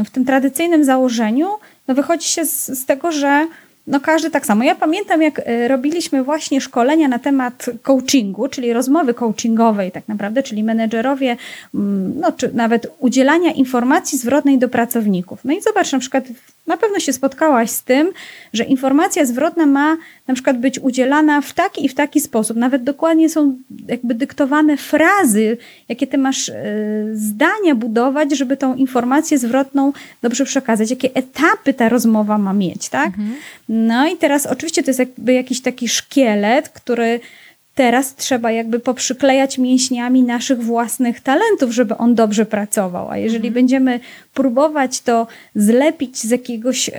w 0.05 0.11
tym 0.13 0.25
tradycyjnym 0.25 0.85
założeniu, 0.85 1.49
no 1.89 1.95
wychodzi 1.95 2.29
się 2.29 2.45
z, 2.45 2.67
z 2.67 2.87
tego, 2.87 3.13
że 3.13 3.47
no 3.87 4.01
każdy 4.01 4.31
tak 4.31 4.47
samo. 4.47 4.65
Ja 4.65 4.75
pamiętam, 4.75 5.23
jak 5.23 5.41
e, 5.45 5.69
robiliśmy 5.69 6.25
właśnie 6.25 6.61
szkolenia 6.61 7.09
na 7.09 7.19
temat 7.19 7.67
coachingu, 7.83 8.49
czyli 8.49 8.73
rozmowy 8.73 9.15
coachingowej 9.15 9.93
tak 9.93 10.09
naprawdę, 10.09 10.43
czyli 10.43 10.65
menedżerowie, 10.65 11.37
mm, 11.75 12.21
no 12.21 12.33
czy 12.33 12.51
nawet 12.55 12.87
udzielania 12.99 13.53
informacji 13.53 14.19
zwrotnej 14.19 14.59
do 14.59 14.69
pracowników. 14.69 15.41
No 15.45 15.53
i 15.53 15.61
zobacz 15.61 15.93
na 15.93 15.99
przykład 15.99 16.25
na 16.67 16.77
pewno 16.77 16.99
się 16.99 17.13
spotkałaś 17.13 17.71
z 17.71 17.83
tym, 17.83 18.13
że 18.53 18.65
informacja 18.65 19.25
zwrotna 19.25 19.67
ma 19.67 19.97
na 20.27 20.35
przykład 20.35 20.59
być 20.59 20.79
udzielana 20.79 21.41
w 21.41 21.53
taki 21.53 21.85
i 21.85 21.89
w 21.89 21.95
taki 21.95 22.21
sposób. 22.21 22.57
Nawet 22.57 22.85
dokładnie 22.85 23.29
są 23.29 23.57
jakby 23.89 24.15
dyktowane 24.15 24.77
frazy, 24.77 25.57
jakie 25.89 26.07
ty 26.07 26.19
masz 26.19 26.49
y, 26.49 26.55
zdania 27.15 27.75
budować, 27.75 28.37
żeby 28.37 28.57
tą 28.57 28.75
informację 28.75 29.39
zwrotną 29.39 29.93
dobrze 30.23 30.45
przekazać, 30.45 30.91
jakie 30.91 31.15
etapy 31.15 31.75
ta 31.75 31.89
rozmowa 31.89 32.39
ma 32.39 32.53
mieć, 32.53 32.89
tak? 32.89 33.07
Mhm. 33.07 33.35
No 33.75 34.09
i 34.09 34.17
teraz 34.17 34.47
oczywiście 34.47 34.83
to 34.83 34.91
jest 34.91 34.99
jakby 34.99 35.33
jakiś 35.33 35.63
taki 35.63 35.89
szkielet, 35.89 36.69
który 36.69 37.21
Teraz 37.75 38.15
trzeba 38.15 38.51
jakby 38.51 38.81
poprzyklejać 38.81 39.59
mięśniami 39.59 40.23
naszych 40.23 40.63
własnych 40.63 41.21
talentów, 41.21 41.71
żeby 41.71 41.97
on 41.97 42.15
dobrze 42.15 42.47
pracował. 42.47 43.11
A 43.11 43.17
jeżeli 43.17 43.49
mhm. 43.49 43.55
będziemy 43.55 44.01
próbować 44.35 45.01
to 45.01 45.27
zlepić 45.55 46.19
z 46.19 46.31
jakiegoś 46.31 46.91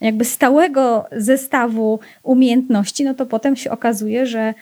jakby 0.00 0.24
stałego 0.24 1.06
zestawu 1.12 2.00
umiejętności, 2.22 3.04
no 3.04 3.14
to 3.14 3.26
potem 3.26 3.56
się 3.56 3.70
okazuje, 3.70 4.26
że 4.26 4.54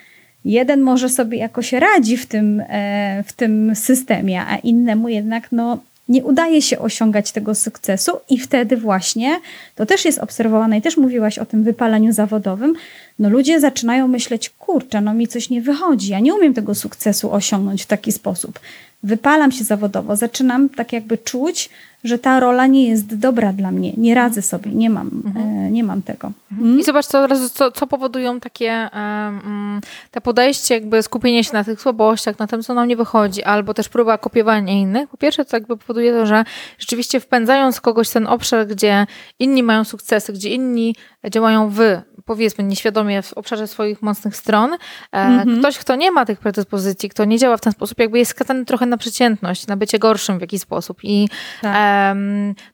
jeden 0.44 0.80
może 0.80 1.08
sobie 1.08 1.38
jakoś 1.38 1.72
radzi 1.72 2.16
w 2.16 2.26
tym, 2.26 2.62
e, 2.68 3.24
w 3.26 3.32
tym 3.32 3.74
systemie, 3.74 4.42
a 4.42 4.56
innemu 4.56 5.08
jednak 5.08 5.52
no, 5.52 5.78
nie 6.08 6.24
udaje 6.24 6.62
się 6.62 6.78
osiągać 6.78 7.32
tego 7.32 7.54
sukcesu 7.54 8.12
i 8.30 8.38
wtedy 8.38 8.76
właśnie, 8.76 9.40
to 9.74 9.86
też 9.86 10.04
jest 10.04 10.18
obserwowane 10.18 10.78
i 10.78 10.82
też 10.82 10.96
mówiłaś 10.96 11.38
o 11.38 11.46
tym 11.46 11.64
wypaleniu 11.64 12.12
zawodowym, 12.12 12.74
no 13.18 13.30
ludzie 13.30 13.60
zaczynają 13.60 14.08
myśleć, 14.08 14.50
kurczę, 14.50 15.00
no 15.00 15.14
mi 15.14 15.28
coś 15.28 15.50
nie 15.50 15.62
wychodzi, 15.62 16.10
ja 16.10 16.20
nie 16.20 16.34
umiem 16.34 16.54
tego 16.54 16.74
sukcesu 16.74 17.32
osiągnąć 17.32 17.82
w 17.82 17.86
taki 17.86 18.12
sposób. 18.12 18.60
Wypalam 19.02 19.52
się 19.52 19.64
zawodowo, 19.64 20.16
zaczynam 20.16 20.68
tak 20.68 20.92
jakby 20.92 21.18
czuć, 21.18 21.70
że 22.06 22.18
ta 22.18 22.40
rola 22.40 22.66
nie 22.66 22.88
jest 22.88 23.16
dobra 23.16 23.52
dla 23.52 23.70
mnie, 23.70 23.92
nie 23.96 24.14
radzę 24.14 24.42
sobie, 24.42 24.70
nie 24.70 24.90
mam, 24.90 25.10
mhm. 25.26 25.46
e, 25.46 25.70
nie 25.70 25.84
mam 25.84 26.02
tego. 26.02 26.32
Mhm. 26.52 26.80
I 26.80 26.84
zobacz, 26.84 27.06
co, 27.06 27.28
co, 27.54 27.72
co 27.72 27.86
powodują 27.86 28.40
takie 28.40 28.88
um, 28.94 29.80
te 30.10 30.20
podejście, 30.20 30.74
jakby 30.74 31.02
skupienie 31.02 31.44
się 31.44 31.52
na 31.52 31.64
tych 31.64 31.80
słabościach, 31.80 32.38
na 32.38 32.46
tym, 32.46 32.62
co 32.62 32.74
nam 32.74 32.88
nie 32.88 32.96
wychodzi, 32.96 33.42
albo 33.42 33.74
też 33.74 33.88
próba 33.88 34.18
kopiowania 34.18 34.72
innych. 34.72 35.08
Po 35.08 35.16
pierwsze, 35.16 35.44
to 35.44 35.56
jakby 35.56 35.76
powoduje 35.76 36.12
to, 36.12 36.26
że 36.26 36.44
rzeczywiście 36.78 37.20
wpędzając 37.20 37.80
kogoś 37.80 38.08
w 38.08 38.12
ten 38.12 38.26
obszar, 38.26 38.66
gdzie 38.66 39.06
inni 39.38 39.62
mają 39.62 39.84
sukcesy, 39.84 40.32
gdzie 40.32 40.50
inni 40.50 40.94
działają 41.30 41.70
w 41.70 41.80
powiedzmy 42.26 42.64
nieświadomie 42.64 43.22
w 43.22 43.32
obszarze 43.32 43.66
swoich 43.66 44.02
mocnych 44.02 44.36
stron. 44.36 44.76
Mm-hmm. 45.12 45.58
Ktoś, 45.58 45.78
kto 45.78 45.96
nie 45.96 46.10
ma 46.10 46.26
tych 46.26 46.38
predyspozycji, 46.38 47.08
kto 47.08 47.24
nie 47.24 47.38
działa 47.38 47.56
w 47.56 47.60
ten 47.60 47.72
sposób, 47.72 47.98
jakby 47.98 48.18
jest 48.18 48.30
skazany 48.30 48.64
trochę 48.64 48.86
na 48.86 48.96
przeciętność, 48.96 49.66
na 49.66 49.76
bycie 49.76 49.98
gorszym 49.98 50.38
w 50.38 50.40
jakiś 50.40 50.60
sposób. 50.60 50.98
I, 51.02 51.28
tak. 51.62 51.74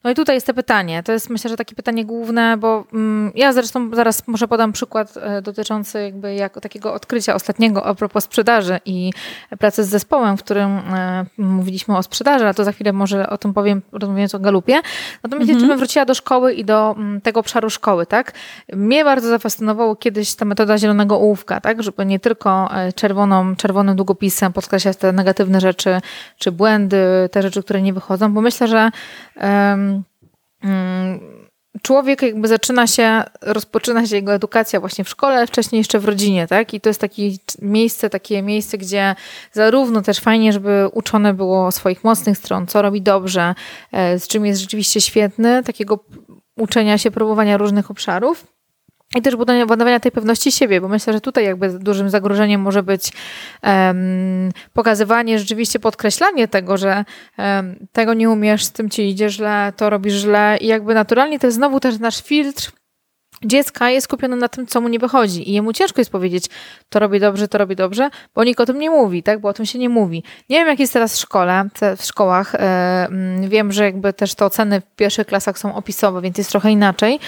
No 0.05 0.11
i 0.11 0.15
tutaj 0.15 0.37
jest 0.37 0.47
to 0.47 0.55
pytanie. 0.55 1.03
To 1.03 1.13
jest 1.13 1.31
myślę, 1.31 1.51
że 1.51 1.57
takie 1.57 1.75
pytanie 1.75 2.05
główne, 2.05 2.57
bo 2.57 2.85
um, 2.93 3.33
ja 3.35 3.53
zresztą 3.53 3.91
zaraz 3.95 4.29
może 4.29 4.49
podam 4.49 4.73
przykład 4.73 5.17
e, 5.17 5.43
dotyczący 5.43 6.03
jakby 6.03 6.35
jako 6.35 6.61
takiego 6.61 6.95
odkrycia 6.95 7.35
ostatniego 7.35 7.87
a 7.87 7.95
propos 7.95 8.25
sprzedaży 8.25 8.81
i 8.85 9.13
pracy 9.59 9.85
z 9.85 9.89
zespołem, 9.89 10.37
w 10.37 10.43
którym 10.43 10.79
e, 10.79 11.25
mówiliśmy 11.39 11.97
o 11.97 12.03
sprzedaży, 12.03 12.47
a 12.47 12.55
to 12.55 12.65
za 12.65 12.73
chwilę 12.73 12.93
może 12.93 13.31
o 13.31 13.39
tym 13.39 13.55
powiem, 13.55 13.83
rozmawiając 13.93 14.35
o 14.35 14.39
galupie. 14.39 14.81
Natomiast 15.23 15.51
mm-hmm. 15.51 15.61
jeszcze 15.61 15.77
wróciła 15.77 16.05
do 16.05 16.15
szkoły 16.15 16.55
i 16.55 16.65
do 16.65 16.95
m, 16.99 17.21
tego 17.23 17.41
obszaru 17.41 17.71
szkoły, 17.71 18.07
tak? 18.07 18.33
Mnie 18.73 19.05
bardzo 19.05 19.29
zafascynowało 19.29 19.97
kiedyś 19.97 20.35
ta 20.35 20.45
metoda 20.45 20.79
zielonego 20.79 21.17
ołówka, 21.17 21.61
tak? 21.61 21.83
Żeby 21.83 22.07
nie 22.07 22.21
tylko 22.21 22.69
e, 22.75 22.93
czerwoną, 22.93 23.57
czerwonym 23.57 23.97
długopisem 23.97 24.53
podkreślać 24.53 24.97
te 24.97 25.13
negatywne 25.13 25.61
rzeczy, 25.61 26.01
czy 26.39 26.53
błędy, 26.53 27.29
te 27.33 27.43
rzeczy, 27.43 27.63
które 27.63 27.83
nie 27.83 27.93
wychodzą, 27.93 28.35
bo 28.35 28.41
myślę, 28.41 28.69
że 28.69 28.91
człowiek 31.83 32.23
jakby 32.23 32.49
zaczyna 32.49 32.87
się, 32.87 33.23
rozpoczyna 33.41 34.07
się 34.07 34.17
jego 34.17 34.35
edukacja 34.35 34.81
właśnie 34.81 35.05
w 35.05 35.09
szkole, 35.09 35.37
ale 35.37 35.47
wcześniej 35.47 35.79
jeszcze 35.79 35.99
w 35.99 36.05
rodzinie, 36.05 36.47
tak? 36.47 36.75
I 36.75 36.81
to 36.81 36.91
jest 36.91 37.01
takie 37.01 37.23
miejsce, 37.63 38.11
takie 38.11 38.43
miejsce, 38.43 38.79
gdzie 38.79 39.15
zarówno 39.53 40.03
też 40.03 40.21
fajnie, 40.21 40.53
żeby 40.53 40.89
uczone 40.93 41.35
było 41.35 41.73
swoich 41.73 42.05
mocnych 42.05 42.39
stron, 42.39 42.67
co 42.67 42.83
robi 42.83 43.03
dobrze, 43.03 43.55
e, 43.93 44.19
z 44.19 44.29
czym 44.29 44.47
jest 44.47 44.61
rzeczywiście 44.61 45.01
świetny, 45.01 45.63
takiego 45.63 46.05
uczenia 46.57 46.99
się, 46.99 47.11
próbowania 47.11 47.57
różnych 47.57 47.91
obszarów. 47.91 48.47
I 49.17 49.23
też 49.23 49.37
budowania, 49.37 50.01
tej 50.01 50.13
pewności 50.13 50.53
siebie, 50.53 50.81
bo 50.81 50.89
myślę, 50.89 51.13
że 51.13 51.21
tutaj 51.21 51.45
jakby 51.45 51.79
dużym 51.79 52.11
zagrożeniem 52.11 52.61
może 52.61 52.83
być 52.83 53.13
um, 53.63 54.53
pokazywanie, 54.73 55.39
rzeczywiście 55.39 55.79
podkreślanie 55.79 56.49
tego, 56.49 56.77
że 56.77 57.05
um, 57.39 57.87
tego 57.93 58.15
nie 58.15 58.31
umiesz, 58.31 58.65
z 58.65 58.73
tym 58.73 58.91
ci 58.91 59.09
idzie 59.09 59.31
źle, 59.31 59.73
to 59.77 59.91
robisz 59.91 60.15
źle 60.15 60.59
i 60.61 60.67
jakby 60.67 60.95
naturalnie 60.95 61.39
to 61.39 61.47
jest 61.47 61.57
znowu 61.57 61.81
też 61.81 61.99
nasz 61.99 62.23
filtr 62.23 62.73
dziecka 63.45 63.91
jest 63.91 64.05
skupione 64.05 64.37
na 64.37 64.49
tym, 64.49 64.67
co 64.67 64.81
mu 64.81 64.89
nie 64.89 64.99
wychodzi. 64.99 65.51
I 65.51 65.53
jemu 65.53 65.73
ciężko 65.73 66.01
jest 66.01 66.11
powiedzieć, 66.11 66.47
to 66.89 66.99
robi 66.99 67.21
dobrze, 67.21 67.49
to 67.49 67.59
robi 67.59 67.77
dobrze, 67.77 68.11
bo 68.35 68.45
nikt 68.45 68.61
o 68.61 68.67
tym 68.67 68.79
nie 68.79 68.91
mówi, 68.91 69.23
tak, 69.23 69.41
bo 69.41 69.49
o 69.49 69.53
tym 69.53 69.67
się 69.67 69.79
nie 69.79 69.89
mówi. 69.89 70.23
Nie 70.49 70.59
wiem, 70.59 70.69
jak 70.69 70.81
jest 70.81 70.93
teraz 70.93 71.17
w 71.17 71.21
szkole, 71.21 71.69
w 71.97 72.05
szkołach, 72.05 72.55
e, 72.55 72.59
mm, 72.59 73.49
wiem, 73.49 73.73
że 73.73 73.85
jakby 73.85 74.13
też 74.13 74.35
te 74.35 74.45
oceny 74.45 74.81
w 74.81 74.97
pierwszych 74.97 75.27
klasach 75.27 75.59
są 75.59 75.75
opisowe, 75.75 76.21
więc 76.21 76.39
jest 76.39 76.51
trochę 76.51 76.71
inaczej. 76.71 77.21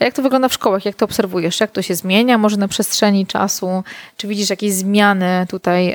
A 0.00 0.04
jak 0.04 0.14
to 0.14 0.22
wygląda 0.22 0.48
w 0.48 0.52
szkołach, 0.52 0.84
jak 0.84 0.96
to 0.96 1.04
obserwujesz, 1.04 1.60
jak 1.60 1.70
to 1.70 1.82
się 1.82 1.94
zmienia, 1.94 2.38
może 2.38 2.56
na 2.56 2.68
przestrzeni 2.68 3.26
czasu, 3.26 3.82
czy 4.16 4.28
widzisz 4.28 4.50
jakieś 4.50 4.72
zmiany 4.72 5.46
tutaj 5.48 5.94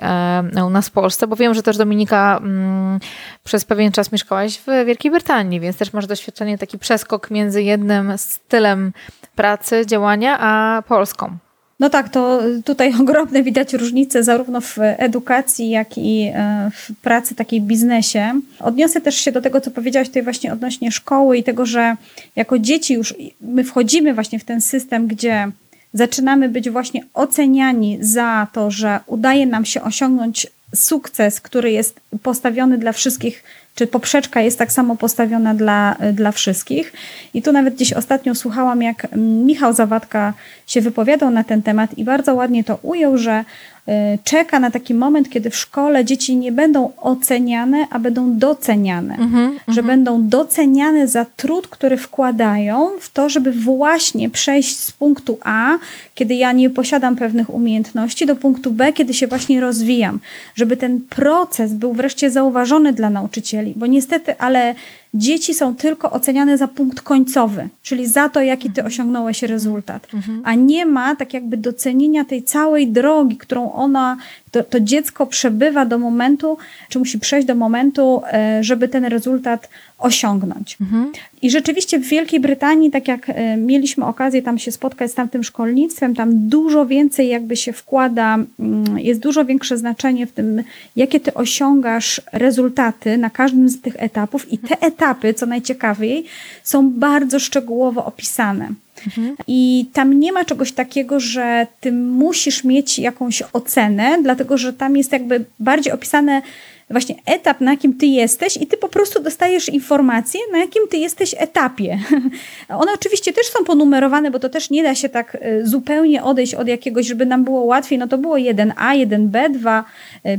e, 0.55 0.65
u 0.65 0.69
nas 0.69 0.87
w 0.87 0.91
Polsce, 0.91 1.27
bo 1.27 1.35
wiem, 1.35 1.53
że 1.53 1.63
też 1.63 1.77
Dominika 1.77 2.37
mm, 2.37 2.99
przez 3.43 3.65
pewien 3.65 3.91
czas 3.91 4.11
mieszkałaś 4.11 4.57
w 4.59 4.85
Wielkiej 4.85 5.11
Brytanii, 5.11 5.59
więc 5.59 5.77
też 5.77 5.93
masz 5.93 6.07
doświadczenie, 6.07 6.57
taki 6.57 6.79
przeskok 6.79 7.31
między 7.31 7.63
jednym 7.63 8.17
stylem 8.17 8.93
pracy, 9.35 9.56
działania, 9.85 10.37
a 10.39 10.83
polską. 10.87 11.37
No 11.79 11.89
tak, 11.89 12.09
to 12.09 12.41
tutaj 12.65 12.93
ogromne 13.01 13.43
widać 13.43 13.73
różnice 13.73 14.23
zarówno 14.23 14.61
w 14.61 14.77
edukacji, 14.79 15.69
jak 15.69 15.97
i 15.97 16.31
e, 16.35 16.71
w 16.73 16.95
pracy 17.01 17.35
takiej 17.35 17.61
biznesie. 17.61 18.41
Odniosę 18.59 19.01
też 19.01 19.15
się 19.15 19.31
do 19.31 19.41
tego, 19.41 19.61
co 19.61 19.71
powiedziałaś 19.71 20.07
tutaj 20.07 20.23
właśnie 20.23 20.53
odnośnie 20.53 20.91
szkoły 20.91 21.37
i 21.37 21.43
tego, 21.43 21.65
że 21.65 21.95
jako 22.35 22.59
dzieci 22.59 22.93
już 22.93 23.15
my 23.41 23.63
wchodzimy 23.63 24.13
właśnie 24.13 24.39
w 24.39 24.43
ten 24.43 24.61
system, 24.61 25.07
gdzie 25.07 25.51
zaczynamy 25.93 26.49
być 26.49 26.69
właśnie 26.69 27.03
oceniani 27.13 27.97
za 28.01 28.47
to, 28.53 28.71
że 28.71 28.99
udaje 29.07 29.45
nam 29.45 29.65
się 29.65 29.81
osiągnąć 29.81 30.47
sukces, 30.75 31.41
który 31.41 31.71
jest 31.71 31.99
postawiony 32.23 32.77
dla 32.77 32.91
wszystkich 32.91 33.43
czy 33.77 33.87
poprzeczka 33.87 34.41
jest 34.41 34.59
tak 34.59 34.71
samo 34.71 34.95
postawiona 34.95 35.53
dla, 35.53 35.95
dla 36.13 36.31
wszystkich. 36.31 36.93
I 37.33 37.41
tu 37.41 37.51
nawet 37.51 37.75
gdzieś 37.75 37.93
ostatnio 37.93 38.35
słuchałam, 38.35 38.81
jak 38.81 39.07
Michał 39.15 39.73
Zawadka 39.73 40.33
się 40.67 40.81
wypowiadał 40.81 41.29
na 41.29 41.43
ten 41.43 41.61
temat 41.61 41.97
i 41.97 42.03
bardzo 42.03 42.35
ładnie 42.35 42.63
to 42.63 42.79
ujął, 42.81 43.17
że 43.17 43.45
Y, 43.89 44.19
czeka 44.23 44.59
na 44.59 44.71
taki 44.71 44.93
moment, 44.93 45.29
kiedy 45.29 45.49
w 45.49 45.55
szkole 45.55 46.05
dzieci 46.05 46.35
nie 46.35 46.51
będą 46.51 46.91
oceniane, 46.97 47.87
a 47.89 47.99
będą 47.99 48.37
doceniane. 48.37 49.17
Mm-hmm, 49.17 49.49
że 49.67 49.81
mm-hmm. 49.81 49.85
będą 49.87 50.27
doceniane 50.27 51.07
za 51.07 51.25
trud, 51.25 51.67
który 51.67 51.97
wkładają 51.97 52.89
w 52.99 53.11
to, 53.11 53.29
żeby 53.29 53.51
właśnie 53.51 54.29
przejść 54.29 54.79
z 54.79 54.91
punktu 54.91 55.37
A, 55.43 55.77
kiedy 56.15 56.35
ja 56.35 56.51
nie 56.51 56.69
posiadam 56.69 57.15
pewnych 57.15 57.53
umiejętności, 57.53 58.25
do 58.25 58.35
punktu 58.35 58.71
B, 58.71 58.93
kiedy 58.93 59.13
się 59.13 59.27
właśnie 59.27 59.61
rozwijam. 59.61 60.19
Żeby 60.55 60.77
ten 60.77 61.01
proces 61.01 61.73
był 61.73 61.93
wreszcie 61.93 62.31
zauważony 62.31 62.93
dla 62.93 63.09
nauczycieli, 63.09 63.66
bo 63.75 63.85
niestety, 63.85 64.37
ale 64.37 64.75
dzieci 65.13 65.53
są 65.53 65.75
tylko 65.75 66.11
oceniane 66.11 66.57
za 66.57 66.67
punkt 66.67 67.01
końcowy, 67.01 67.69
czyli 67.81 68.07
za 68.07 68.29
to, 68.29 68.41
jaki 68.41 68.63
ty 68.69 68.81
mhm. 68.81 68.87
osiągnąłeś 68.87 69.43
rezultat, 69.43 70.07
mhm. 70.13 70.41
a 70.45 70.55
nie 70.55 70.85
ma 70.85 71.15
tak 71.15 71.33
jakby 71.33 71.57
docenienia 71.57 72.25
tej 72.25 72.43
całej 72.43 72.87
drogi, 72.87 73.37
którą 73.37 73.71
ona, 73.71 74.17
to, 74.57 74.63
to 74.63 74.79
dziecko 74.79 75.25
przebywa 75.25 75.85
do 75.85 75.97
momentu, 75.97 76.57
czy 76.89 76.99
musi 76.99 77.19
przejść 77.19 77.47
do 77.47 77.55
momentu, 77.55 78.21
e, 78.31 78.63
żeby 78.63 78.87
ten 78.87 79.05
rezultat 79.05 79.69
osiągnąć. 79.97 80.77
Mhm. 80.81 81.11
I 81.41 81.49
rzeczywiście 81.51 81.99
w 81.99 82.07
Wielkiej 82.07 82.39
Brytanii, 82.39 82.91
tak 82.91 83.07
jak 83.07 83.29
e, 83.29 83.57
mieliśmy 83.57 84.05
okazję 84.05 84.41
tam 84.41 84.59
się 84.59 84.71
spotkać 84.71 85.11
z 85.11 85.13
tamtym 85.13 85.43
szkolnictwem, 85.43 86.15
tam 86.15 86.49
dużo 86.49 86.85
więcej 86.85 87.29
jakby 87.29 87.55
się 87.55 87.73
wkłada, 87.73 88.37
mm, 88.59 88.99
jest 88.99 89.19
dużo 89.19 89.45
większe 89.45 89.77
znaczenie 89.77 90.27
w 90.27 90.31
tym, 90.31 90.63
jakie 90.95 91.19
ty 91.19 91.33
osiągasz 91.33 92.21
rezultaty 92.33 93.17
na 93.17 93.29
każdym 93.29 93.69
z 93.69 93.81
tych 93.81 93.95
etapów 93.97 94.51
i 94.51 94.57
te 94.57 94.81
etapy, 94.81 95.33
co 95.33 95.45
najciekawiej, 95.45 96.25
są 96.63 96.89
bardzo 96.91 97.39
szczegółowo 97.39 98.05
opisane. 98.05 98.69
Mhm. 99.05 99.35
I 99.47 99.85
tam 99.93 100.19
nie 100.19 100.31
ma 100.31 100.45
czegoś 100.45 100.71
takiego, 100.71 101.19
że 101.19 101.67
ty 101.79 101.91
musisz 101.91 102.63
mieć 102.63 102.99
jakąś 102.99 103.43
ocenę, 103.53 104.19
dlatego 104.23 104.57
że 104.57 104.73
tam 104.73 104.97
jest 104.97 105.11
jakby 105.11 105.45
bardziej 105.59 105.93
opisane 105.93 106.41
właśnie 106.89 107.15
etap, 107.25 107.61
na 107.61 107.71
jakim 107.71 107.93
ty 107.93 108.05
jesteś 108.05 108.57
i 108.57 108.67
ty 108.67 108.77
po 108.77 108.89
prostu 108.89 109.23
dostajesz 109.23 109.69
informację, 109.69 110.39
na 110.51 110.57
jakim 110.57 110.83
ty 110.89 110.97
jesteś 110.97 111.35
etapie. 111.37 111.99
One 112.69 112.91
oczywiście 112.93 113.33
też 113.33 113.47
są 113.47 113.63
ponumerowane, 113.63 114.31
bo 114.31 114.39
to 114.39 114.49
też 114.49 114.69
nie 114.69 114.83
da 114.83 114.95
się 114.95 115.09
tak 115.09 115.37
e, 115.41 115.65
zupełnie 115.65 116.23
odejść 116.23 116.53
od 116.53 116.67
jakiegoś, 116.67 117.07
żeby 117.07 117.25
nam 117.25 117.43
było 117.43 117.61
łatwiej, 117.61 117.99
no 117.99 118.07
to 118.07 118.17
było 118.17 118.35
1A, 118.35 119.07
1B, 119.07 119.51
2, 119.51 119.83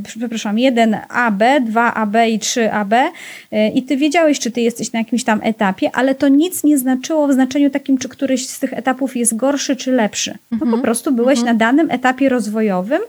przepraszam, 0.05 0.57
1AB, 0.57 1.73
2AB 1.73 2.29
i 2.29 2.39
3AB 2.39 3.09
e, 3.53 3.69
i 3.69 3.83
ty 3.83 3.97
wiedziałeś, 3.97 4.41
czy 4.41 4.51
ty 4.51 4.61
jesteś 4.61 4.93
na 4.93 4.99
jakimś 4.99 5.25
tam 5.25 5.41
etapie, 5.43 5.91
ale 5.93 6.15
to 6.15 6.29
nic 6.29 6.65
nie 6.65 6.79
znaczyło 6.79 7.29
w 7.29 7.33
znaczeniu 7.33 7.71
takim, 7.71 7.99
czy 7.99 8.09
któryś 8.09 8.49
z 8.49 8.61
tych 8.61 8.73
etapów 8.73 9.17
jest 9.17 9.37
gorszy 9.37 9.77
czy 9.77 9.93
lepszy. 9.93 10.39
No 10.51 10.59
po 10.59 10.65
mhm. 10.65 10.83
prostu 10.83 11.13
byłeś 11.13 11.39
mhm. 11.39 11.57
na 11.57 11.67
danym 11.67 11.91
etapie 11.91 12.29
rozwojowym 12.29 13.01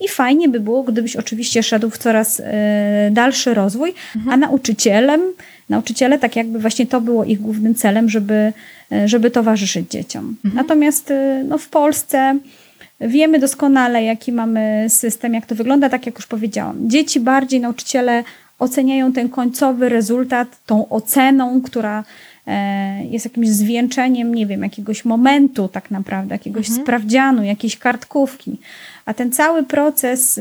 i 0.00 0.08
fajnie 0.08 0.48
by 0.48 0.60
było, 0.60 0.82
gdybyś 0.82 1.16
oczywiście 1.16 1.62
szedł 1.62 1.90
w 1.90 1.98
coraz 1.98 2.40
e, 2.44 3.10
dalszy 3.12 3.54
rozwój, 3.54 3.94
mhm. 4.16 4.34
a 4.34 4.36
nauczycielem, 4.46 5.20
nauczyciele 5.68 6.18
tak 6.18 6.36
jakby 6.36 6.58
właśnie 6.58 6.86
to 6.86 7.00
było 7.00 7.24
ich 7.24 7.40
głównym 7.40 7.74
celem, 7.74 8.08
żeby, 8.08 8.52
e, 8.92 9.08
żeby 9.08 9.30
towarzyszyć 9.30 9.90
dzieciom. 9.90 10.36
Mhm. 10.44 10.54
Natomiast 10.54 11.10
e, 11.10 11.44
no, 11.48 11.58
w 11.58 11.68
Polsce 11.68 12.38
wiemy 13.00 13.38
doskonale, 13.38 14.04
jaki 14.04 14.32
mamy 14.32 14.86
system, 14.88 15.34
jak 15.34 15.46
to 15.46 15.54
wygląda, 15.54 15.88
tak 15.88 16.06
jak 16.06 16.14
już 16.14 16.26
powiedziałam. 16.26 16.90
Dzieci 16.90 17.20
bardziej, 17.20 17.60
nauczyciele 17.60 18.24
oceniają 18.58 19.12
ten 19.12 19.28
końcowy 19.28 19.88
rezultat 19.88 20.48
tą 20.66 20.88
oceną, 20.88 21.62
która 21.62 22.04
jest 23.10 23.24
jakimś 23.24 23.48
zwieńczeniem, 23.48 24.34
nie 24.34 24.46
wiem, 24.46 24.62
jakiegoś 24.62 25.04
momentu 25.04 25.68
tak 25.68 25.90
naprawdę, 25.90 26.34
jakiegoś 26.34 26.68
mhm. 26.68 26.84
sprawdzianu, 26.84 27.42
jakiejś 27.42 27.78
kartkówki. 27.78 28.58
A 29.04 29.14
ten 29.14 29.32
cały 29.32 29.62
proces 29.62 30.40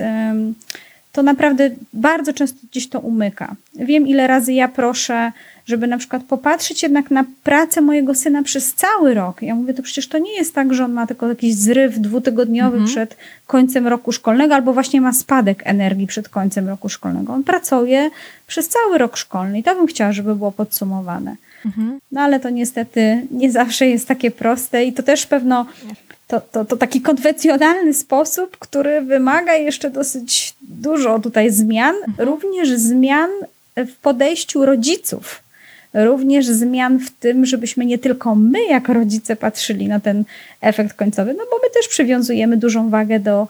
to 1.12 1.24
naprawdę 1.24 1.70
bardzo 1.94 2.34
często 2.34 2.60
gdzieś 2.72 2.90
to 2.90 3.00
umyka. 3.00 3.56
Wiem, 3.76 4.08
ile 4.08 4.28
razy 4.28 4.54
ja 4.54 4.68
proszę, 4.68 5.32
żeby 5.68 5.88
na 5.88 5.98
przykład 5.98 6.24
popatrzeć 6.24 6.84
jednak 6.84 7.12
na 7.12 7.26
pracę 7.44 7.82
mojego 7.82 8.16
syna 8.16 8.44
przez 8.44 8.74
cały 8.74 9.14
rok. 9.14 9.42
Ja 9.42 9.56
mówię, 9.56 9.74
to 9.74 9.84
przecież 9.84 10.08
to 10.08 10.18
nie 10.18 10.34
jest 10.36 10.56
tak, 10.56 10.74
że 10.74 10.86
on 10.86 10.94
ma 10.94 11.08
tylko 11.08 11.28
jakiś 11.28 11.56
zryw 11.56 12.00
dwutygodniowy 12.00 12.78
mhm. 12.78 12.86
przed 12.86 13.18
końcem 13.48 13.88
roku 13.88 14.12
szkolnego, 14.12 14.56
albo 14.56 14.74
właśnie 14.74 15.02
ma 15.02 15.14
spadek 15.14 15.62
energii 15.66 16.08
przed 16.08 16.30
końcem 16.30 16.68
roku 16.68 16.90
szkolnego. 16.90 17.34
On 17.34 17.44
pracuje 17.44 18.10
przez 18.48 18.70
cały 18.70 18.98
rok 18.98 19.18
szkolny 19.18 19.60
i 19.60 19.64
to 19.64 19.76
bym 19.76 19.88
chciała, 19.88 20.12
żeby 20.12 20.36
było 20.36 20.52
podsumowane. 20.52 21.36
Mhm. 21.66 22.00
No 22.12 22.22
ale 22.22 22.40
to 22.40 22.50
niestety 22.50 23.28
nie 23.32 23.52
zawsze 23.52 23.88
jest 23.88 24.08
takie 24.08 24.32
proste 24.32 24.86
i 24.86 24.94
to 24.94 25.04
też 25.04 25.26
pewno 25.26 25.66
to, 26.28 26.42
to, 26.42 26.66
to 26.66 26.78
taki 26.78 27.02
konwencjonalny 27.02 27.94
sposób, 27.94 28.58
który 28.58 29.02
wymaga 29.02 29.54
jeszcze 29.54 29.90
dosyć 29.90 30.56
dużo 30.62 31.20
tutaj 31.20 31.52
zmian, 31.52 31.96
mhm. 32.08 32.30
również 32.30 32.70
zmian 32.70 33.30
w 33.76 33.96
podejściu 33.96 34.66
rodziców. 34.66 35.47
Również 36.06 36.46
zmian 36.46 37.00
w 37.00 37.12
tym, 37.12 37.46
żebyśmy 37.46 37.86
nie 37.86 37.98
tylko 37.98 38.36
my, 38.36 38.66
jako 38.66 38.94
rodzice, 38.94 39.36
patrzyli 39.36 39.88
na 39.88 40.00
ten 40.00 40.24
efekt 40.62 40.94
końcowy, 40.94 41.34
no 41.34 41.44
bo 41.52 41.58
my 41.64 41.70
też 41.74 41.88
przywiązujemy 41.88 42.58
dużą 42.58 42.90
wagę 42.90 43.20
do, 43.20 43.48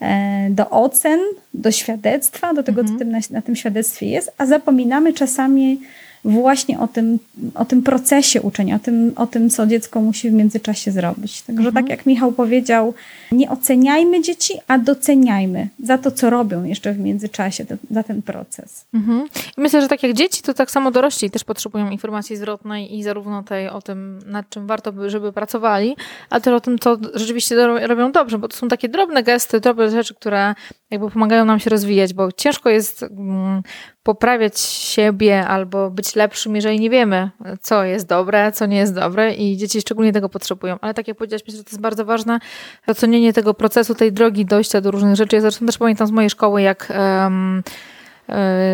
e, 0.00 0.48
do 0.50 0.70
ocen, 0.70 1.20
do 1.54 1.70
świadectwa, 1.70 2.54
do 2.54 2.62
tego, 2.62 2.80
mhm. 2.80 2.98
co 2.98 3.04
tym, 3.04 3.12
na, 3.12 3.18
na 3.30 3.42
tym 3.42 3.56
świadectwie 3.56 4.06
jest, 4.06 4.32
a 4.38 4.46
zapominamy 4.46 5.12
czasami 5.12 5.80
właśnie 6.24 6.78
o 6.78 6.88
tym, 6.88 7.18
o 7.54 7.64
tym 7.64 7.82
procesie 7.82 8.42
uczenia, 8.42 8.76
o 8.76 8.78
tym, 8.78 9.12
o 9.16 9.26
tym, 9.26 9.50
co 9.50 9.66
dziecko 9.66 10.00
musi 10.00 10.30
w 10.30 10.32
międzyczasie 10.32 10.90
zrobić. 10.90 11.42
Także 11.42 11.62
tak 11.62 11.66
mhm. 11.66 11.74
tak 11.74 11.90
jak 11.90 12.06
Michał 12.06 12.32
powiedział, 12.32 12.94
nie 13.32 13.50
oceniajmy 13.50 14.22
dzieci, 14.22 14.54
a 14.68 14.78
doceniajmy 14.78 15.68
za 15.84 15.98
to, 15.98 16.10
co 16.10 16.30
robią 16.30 16.64
jeszcze 16.64 16.92
w 16.92 16.98
międzyczasie, 16.98 17.64
to, 17.64 17.74
za 17.90 18.02
ten 18.02 18.22
proces. 18.22 18.84
Mhm. 18.94 19.28
myślę, 19.56 19.82
że 19.82 19.88
tak 19.88 20.02
jak 20.02 20.12
dzieci, 20.12 20.42
to 20.42 20.54
tak 20.54 20.70
samo 20.70 20.90
dorośli 20.90 21.30
też 21.30 21.44
potrzebują 21.44 21.90
informacji 21.90 22.36
zwrotnej 22.36 22.96
i 22.96 23.02
zarówno 23.02 23.42
tej 23.42 23.68
o 23.68 23.82
tym, 23.82 24.18
nad 24.26 24.50
czym 24.50 24.66
warto 24.66 24.92
by, 24.92 25.10
żeby 25.10 25.32
pracowali, 25.32 25.96
ale 26.30 26.40
też 26.40 26.54
o 26.54 26.60
tym, 26.60 26.78
co 26.78 26.96
rzeczywiście 27.14 27.66
robią 27.66 28.12
dobrze, 28.12 28.38
bo 28.38 28.48
to 28.48 28.56
są 28.56 28.68
takie 28.68 28.88
drobne 28.88 29.22
gesty, 29.22 29.60
drobne 29.60 29.90
rzeczy, 29.90 30.14
które 30.14 30.54
jakby 30.90 31.10
pomagają 31.10 31.44
nam 31.44 31.60
się 31.60 31.70
rozwijać, 31.70 32.14
bo 32.14 32.32
ciężko 32.32 32.70
jest 32.70 33.02
mm, 33.02 33.62
poprawiać 34.08 34.60
siebie 34.60 35.46
albo 35.46 35.90
być 35.90 36.16
lepszym, 36.16 36.56
jeżeli 36.56 36.80
nie 36.80 36.90
wiemy, 36.90 37.30
co 37.60 37.84
jest 37.84 38.06
dobre, 38.06 38.52
co 38.52 38.66
nie 38.66 38.76
jest 38.76 38.94
dobre 38.94 39.34
i 39.34 39.56
dzieci 39.56 39.80
szczególnie 39.80 40.12
tego 40.12 40.28
potrzebują. 40.28 40.76
Ale 40.80 40.94
tak 40.94 41.08
jak 41.08 41.16
powiedziałaś, 41.16 41.42
myślę, 41.46 41.58
że 41.58 41.64
to 41.64 41.70
jest 41.70 41.80
bardzo 41.80 42.04
ważne, 42.04 42.38
ocenienie 42.86 43.32
tego 43.32 43.54
procesu, 43.54 43.94
tej 43.94 44.12
drogi 44.12 44.46
dojścia 44.46 44.80
do 44.80 44.90
różnych 44.90 45.16
rzeczy. 45.16 45.36
Ja 45.36 45.42
zresztą 45.42 45.66
też 45.66 45.78
pamiętam 45.78 46.06
z 46.06 46.10
mojej 46.10 46.30
szkoły, 46.30 46.62
jak 46.62 46.92
um, 46.98 47.62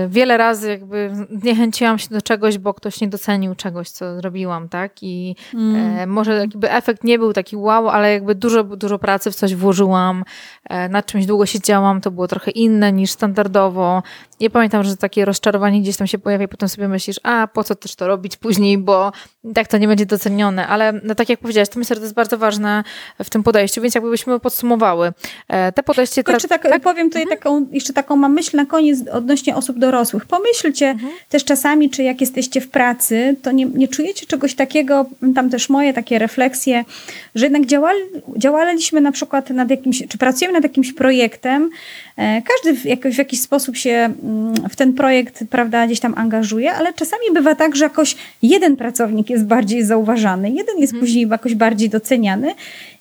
wiele 0.08 0.37
razy 0.37 0.68
jakby 0.68 1.11
zniechęciłam 1.40 1.99
się 1.99 2.08
do 2.08 2.23
czegoś, 2.23 2.58
bo 2.58 2.75
ktoś 2.75 3.00
nie 3.00 3.08
docenił 3.08 3.54
czegoś, 3.54 3.90
co 3.90 4.16
zrobiłam, 4.16 4.68
tak? 4.68 4.92
I 5.02 5.37
mm. 5.54 5.99
e, 5.99 6.06
może 6.06 6.34
jakby 6.38 6.70
efekt 6.70 7.04
nie 7.04 7.18
był 7.18 7.32
taki 7.32 7.56
wow, 7.56 7.88
ale 7.88 8.12
jakby 8.12 8.34
dużo, 8.34 8.64
dużo 8.64 8.99
pracy 8.99 9.30
w 9.30 9.34
coś 9.34 9.54
włożyłam, 9.54 10.25
e, 10.64 10.88
nad 10.88 11.06
czymś 11.06 11.26
długo 11.26 11.47
siedziałam, 11.47 12.00
to 12.00 12.10
było 12.10 12.28
trochę 12.28 12.50
inne 12.50 12.93
niż 12.93 13.10
standardowo. 13.10 14.02
I 14.40 14.50
pamiętam, 14.50 14.84
że 14.84 14.97
takie 14.97 15.25
rozczarowanie 15.25 15.80
gdzieś 15.80 15.97
tam 15.97 16.06
się 16.06 16.19
pojawia 16.19 16.45
i 16.45 16.49
potem 16.49 16.69
sobie 16.69 16.88
myślisz, 16.88 17.21
a 17.23 17.47
po 17.47 17.64
co 17.64 17.75
też 17.75 17.95
to 17.95 18.06
robić 18.06 18.36
później, 18.36 18.78
bo 18.78 19.12
tak 19.54 19.69
to 19.69 19.78
nie 19.78 19.88
będzie 19.88 20.06
docenione. 20.06 20.69
Ale 20.69 21.00
no, 21.04 21.14
tak 21.14 21.28
jak 21.28 21.40
powiedziałaś, 21.40 21.69
to 21.69 21.78
myślę, 21.78 21.95
że 21.95 22.00
to 22.00 22.04
jest 22.04 22.14
bardzo 22.14 22.38
ważne 22.38 22.84
w 23.25 23.30
tym 23.30 23.43
podejściu, 23.43 23.82
więc 23.82 23.95
jakbyśmy 23.95 24.40
podsumowały. 24.40 25.12
E, 25.49 25.73
te 25.73 25.82
podejście... 25.82 26.25
Tylko, 26.25 26.49
tak, 26.49 26.62
tak, 26.62 26.82
powiem 26.82 27.08
tutaj 27.08 27.23
mhm. 27.23 27.38
taką, 27.38 27.67
jeszcze 27.73 27.93
taką 27.93 28.17
mam 28.17 28.32
myśl 28.32 28.56
na 28.56 28.67
koniec 28.67 29.08
odnośnie 29.12 29.44
odnośnie 29.45 29.57
osób 29.57 29.78
dorosłych. 29.78 30.26
Pomyślcie 30.26 30.91
mhm. 30.91 31.13
też 31.28 31.45
czasami, 31.45 31.91
czy 31.91 32.02
jak 32.02 32.21
jesteście 32.21 32.61
w 32.61 32.69
pracy, 32.69 33.37
to 33.43 33.52
nie, 33.52 33.65
nie 33.65 33.89
czujecie 33.89 34.26
czegoś 34.26 34.54
takiego, 34.54 35.07
tam 35.35 35.50
też 35.50 35.69
moje 35.69 35.93
takie 35.93 36.19
refleksje, 36.19 36.85
że 37.35 37.47
jednak 37.47 37.67
działali, 37.67 37.99
działaliśmy 38.37 39.00
na 39.00 39.13
przykład 39.13 39.50
nad 39.50 39.71
jakimś, 39.71 40.02
czy 40.09 40.19
pracujemy 40.19 40.52
nad 40.52 40.63
jakimś 40.63 40.93
projektem, 40.93 41.71
e, 42.17 42.43
każdy 42.43 42.80
w 42.80 42.85
jakiś, 42.85 43.15
w 43.15 43.19
jakiś 43.19 43.41
sposób 43.41 43.76
się 43.76 43.91
mm, 43.91 44.54
w 44.71 44.76
ten 44.76 44.93
projekt, 44.93 45.45
prawda, 45.50 45.87
gdzieś 45.87 46.00
tam 46.00 46.15
angażuje, 46.17 46.73
ale 46.73 46.93
czasami 46.93 47.23
bywa 47.35 47.54
tak, 47.54 47.76
że 47.76 47.85
jakoś 47.85 48.17
jeden 48.43 48.76
pracownik 48.76 49.30
jest 49.30 49.45
bardziej 49.45 49.85
zauważany, 49.85 50.50
jeden 50.50 50.78
jest 50.78 50.93
mhm. 50.93 51.00
później 51.00 51.28
jakoś 51.28 51.54
bardziej 51.54 51.89
doceniany 51.89 52.54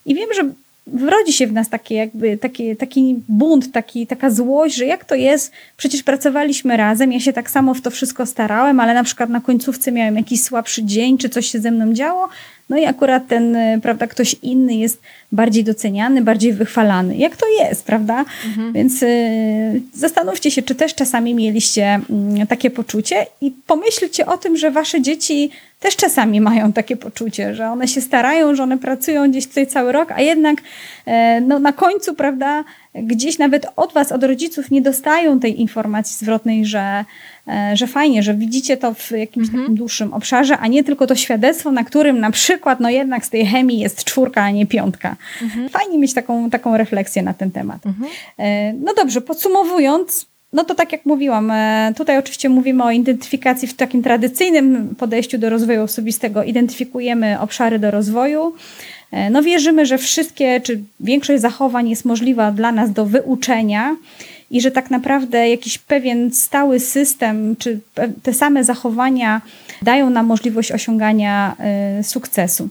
i 0.06 0.16
wiem, 0.16 0.30
że 0.36 0.44
wrodzi 0.88 1.34
się 1.34 1.48
w 1.48 1.54
nas 1.54 1.70
takie 1.70 1.96
jakby, 1.96 2.38
taki, 2.38 2.76
taki 2.76 3.16
bunt, 3.28 3.72
taki, 3.72 4.08
taka 4.08 4.30
złość, 4.30 4.76
że 4.76 4.86
jak 4.86 5.06
to 5.06 5.16
jest, 5.16 5.52
przecież 5.78 6.04
pracowaliśmy 6.04 6.78
razem, 6.78 7.12
ja 7.12 7.20
się 7.20 7.34
tak 7.34 7.52
samo 7.52 7.74
w 7.74 7.82
to 7.82 7.92
wszystko 7.92 8.26
starałem, 8.26 8.80
ale 8.80 8.94
na 8.94 9.04
przykład 9.04 9.30
na 9.30 9.42
końcówce 9.42 9.92
miałem 9.92 10.16
jakiś 10.16 10.44
słabszy 10.44 10.84
dzień, 10.84 11.18
czy 11.18 11.30
coś 11.30 11.46
się 11.46 11.60
ze 11.60 11.72
mną 11.72 11.94
działo, 11.94 12.30
no 12.70 12.78
i 12.78 12.86
akurat 12.86 13.28
ten, 13.28 13.56
y, 13.56 13.80
prawda, 13.82 14.08
ktoś 14.08 14.36
inny 14.42 14.76
jest 14.76 15.02
bardziej 15.32 15.64
doceniany, 15.64 16.22
bardziej 16.22 16.54
wychwalany. 16.54 17.18
Jak 17.18 17.38
to 17.38 17.46
jest, 17.60 17.86
prawda? 17.86 18.26
Mhm. 18.48 18.74
Więc 18.74 19.04
y, 19.04 19.82
zastanówcie 19.94 20.52
się, 20.52 20.62
czy 20.62 20.76
też 20.76 20.96
czasami 20.96 21.36
mieliście 21.36 22.00
y, 22.44 22.48
takie 22.48 22.70
poczucie 22.70 23.26
i 23.42 23.52
pomyślcie 23.68 24.26
o 24.26 24.38
tym, 24.38 24.58
że 24.58 24.72
wasze 24.72 25.02
dzieci 25.02 25.50
też 25.84 25.96
czasami 25.96 26.42
mają 26.42 26.74
takie 26.74 26.98
poczucie, 26.98 27.56
że 27.56 27.70
one 27.70 27.88
się 27.88 28.02
starają, 28.02 28.56
że 28.56 28.64
one 28.64 28.78
pracują 28.78 29.30
gdzieś 29.32 29.48
tutaj 29.48 29.68
cały 29.68 29.92
rok, 29.92 30.12
a 30.12 30.22
jednak 30.22 30.62
e, 31.06 31.42
no, 31.42 31.60
na 31.60 31.74
końcu, 31.74 32.16
prawda, 32.16 32.64
gdzieś 32.96 33.38
nawet 33.38 33.66
od 33.76 33.94
was, 33.94 34.12
od 34.12 34.24
rodziców 34.24 34.72
nie 34.72 34.82
dostają 34.82 35.40
tej 35.40 35.62
informacji 35.62 36.18
zwrotnej, 36.18 36.66
że, 36.66 37.06
e, 37.48 37.78
że 37.78 37.88
fajnie, 37.88 38.24
że 38.24 38.34
widzicie 38.34 38.78
to 38.78 38.94
w 38.94 39.12
jakimś 39.12 39.48
mhm. 39.48 39.64
takim 39.64 39.76
dłuższym 39.76 40.14
obszarze, 40.14 40.58
a 40.58 40.68
nie 40.68 40.84
tylko 40.84 41.08
to 41.08 41.16
świadectwo, 41.16 41.72
na 41.72 41.84
którym 41.84 42.20
na 42.20 42.32
przykład, 42.32 42.80
no 42.80 42.90
jednak 42.90 43.26
z 43.26 43.30
tej 43.30 43.46
chemii 43.46 43.80
jest 43.80 44.04
czwórka, 44.04 44.44
a 44.44 44.52
nie 44.52 44.66
piątka. 44.66 45.16
Mhm. 45.42 45.70
Fajnie 45.70 45.98
mieć 45.98 46.14
taką, 46.14 46.50
taką 46.50 46.78
refleksję 46.78 47.24
na 47.24 47.34
ten 47.34 47.52
temat. 47.52 47.86
Mhm. 47.86 48.12
E, 48.38 48.74
no 48.74 48.94
dobrze, 48.94 49.22
podsumowując, 49.22 50.33
no 50.54 50.64
to 50.64 50.76
tak 50.76 50.92
jak 50.92 51.06
mówiłam, 51.06 51.52
e, 51.52 51.94
tutaj 51.98 52.18
oczywiście 52.18 52.50
mówimy 52.50 52.84
o 52.84 52.92
identyfikacji 52.92 53.68
w 53.68 53.74
takim 53.74 54.04
tradycyjnym 54.04 54.96
podejściu 54.96 55.38
do 55.38 55.50
rozwoju 55.50 55.84
osobistego. 55.84 56.44
Identyfikujemy 56.44 57.40
obszary 57.40 57.80
do 57.80 57.92
rozwoju. 57.92 58.54
E, 59.12 59.30
no 59.30 59.44
wierzymy, 59.44 59.86
że 59.86 59.98
wszystkie, 59.98 60.62
czy 60.62 60.82
większość 61.00 61.42
zachowań 61.42 61.90
jest 61.90 62.06
możliwa 62.06 62.52
dla 62.52 62.72
nas 62.72 62.92
do 62.92 63.06
wyuczenia 63.06 63.96
i 64.52 64.62
że 64.62 64.72
tak 64.72 64.92
naprawdę 64.92 65.50
jakiś 65.50 65.78
pewien 65.78 66.32
stały 66.32 66.80
system, 66.80 67.56
czy 67.56 67.80
te 68.24 68.34
same 68.34 68.64
zachowania 68.64 69.42
dają 69.82 70.10
nam 70.10 70.26
możliwość 70.26 70.72
osiągania 70.72 71.56
e, 71.60 72.04
sukcesu. 72.04 72.70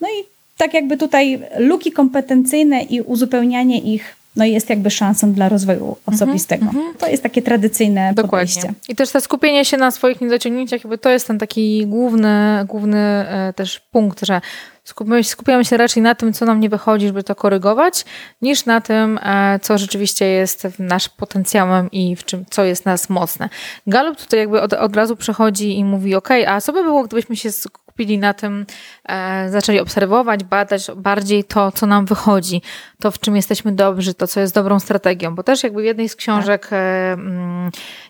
No 0.00 0.08
i 0.08 0.24
tak 0.56 0.74
jakby 0.74 0.96
tutaj 0.96 1.38
luki 1.58 1.92
kompetencyjne 1.92 2.82
i 2.82 3.00
uzupełnianie 3.00 3.78
ich 3.78 4.16
no 4.36 4.44
i 4.44 4.52
jest 4.52 4.70
jakby 4.70 4.90
szansą 4.90 5.32
dla 5.32 5.48
rozwoju 5.48 5.96
osobistego. 6.06 6.64
Mm 6.64 6.76
-hmm. 6.76 6.98
To 6.98 7.08
jest 7.08 7.22
takie 7.22 7.42
tradycyjne 7.42 8.14
Dokładnie. 8.14 8.30
podejście. 8.30 8.74
I 8.88 8.96
też 8.96 9.10
to 9.10 9.20
skupienie 9.20 9.64
się 9.64 9.76
na 9.76 9.90
swoich 9.90 10.20
niedociągnięciach, 10.20 10.84
jakby 10.84 10.98
to 10.98 11.10
jest 11.10 11.26
ten 11.26 11.38
taki 11.38 11.86
główny, 11.86 12.64
główny 12.68 12.98
e, 12.98 13.52
też 13.56 13.80
punkt, 13.80 14.26
że 14.26 14.40
skupiamy, 15.22 15.64
się 15.64 15.76
raczej 15.76 16.02
na 16.02 16.14
tym, 16.14 16.32
co 16.32 16.44
nam 16.44 16.60
nie 16.60 16.68
wychodzi, 16.68 17.06
żeby 17.06 17.22
to 17.22 17.34
korygować, 17.34 18.04
niż 18.42 18.66
na 18.66 18.80
tym, 18.80 19.18
e, 19.22 19.58
co 19.62 19.78
rzeczywiście 19.78 20.26
jest 20.26 20.66
nasz 20.78 21.08
potencjałem 21.08 21.90
i 21.90 22.16
w 22.16 22.24
czym, 22.24 22.44
co 22.50 22.64
jest 22.64 22.86
nas 22.86 23.10
mocne. 23.10 23.48
Galup 23.86 24.16
tutaj 24.16 24.40
jakby 24.40 24.62
od, 24.62 24.72
od 24.72 24.96
razu 24.96 25.16
przechodzi 25.16 25.78
i 25.78 25.84
mówi, 25.84 26.14
ok, 26.14 26.28
a 26.46 26.60
co 26.60 26.72
by 26.72 26.82
było, 26.82 27.04
gdybyśmy 27.04 27.36
się 27.36 27.50
skupili 27.94 28.18
na 28.18 28.34
tym, 28.34 28.66
e, 29.08 29.50
zaczęli 29.50 29.80
obserwować, 29.80 30.44
badać 30.44 30.86
bardziej 30.96 31.44
to, 31.44 31.72
co 31.72 31.86
nam 31.86 32.06
wychodzi, 32.06 32.62
to 33.00 33.10
w 33.10 33.18
czym 33.18 33.36
jesteśmy 33.36 33.72
dobrzy, 33.72 34.14
to 34.14 34.26
co 34.26 34.40
jest 34.40 34.54
dobrą 34.54 34.80
strategią, 34.80 35.34
bo 35.34 35.42
też 35.42 35.62
jakby 35.62 35.82
w 35.82 35.84
jednej 35.84 36.08
z 36.08 36.16
książek, 36.16 36.62
tak. 36.62 36.72
e, 36.72 37.16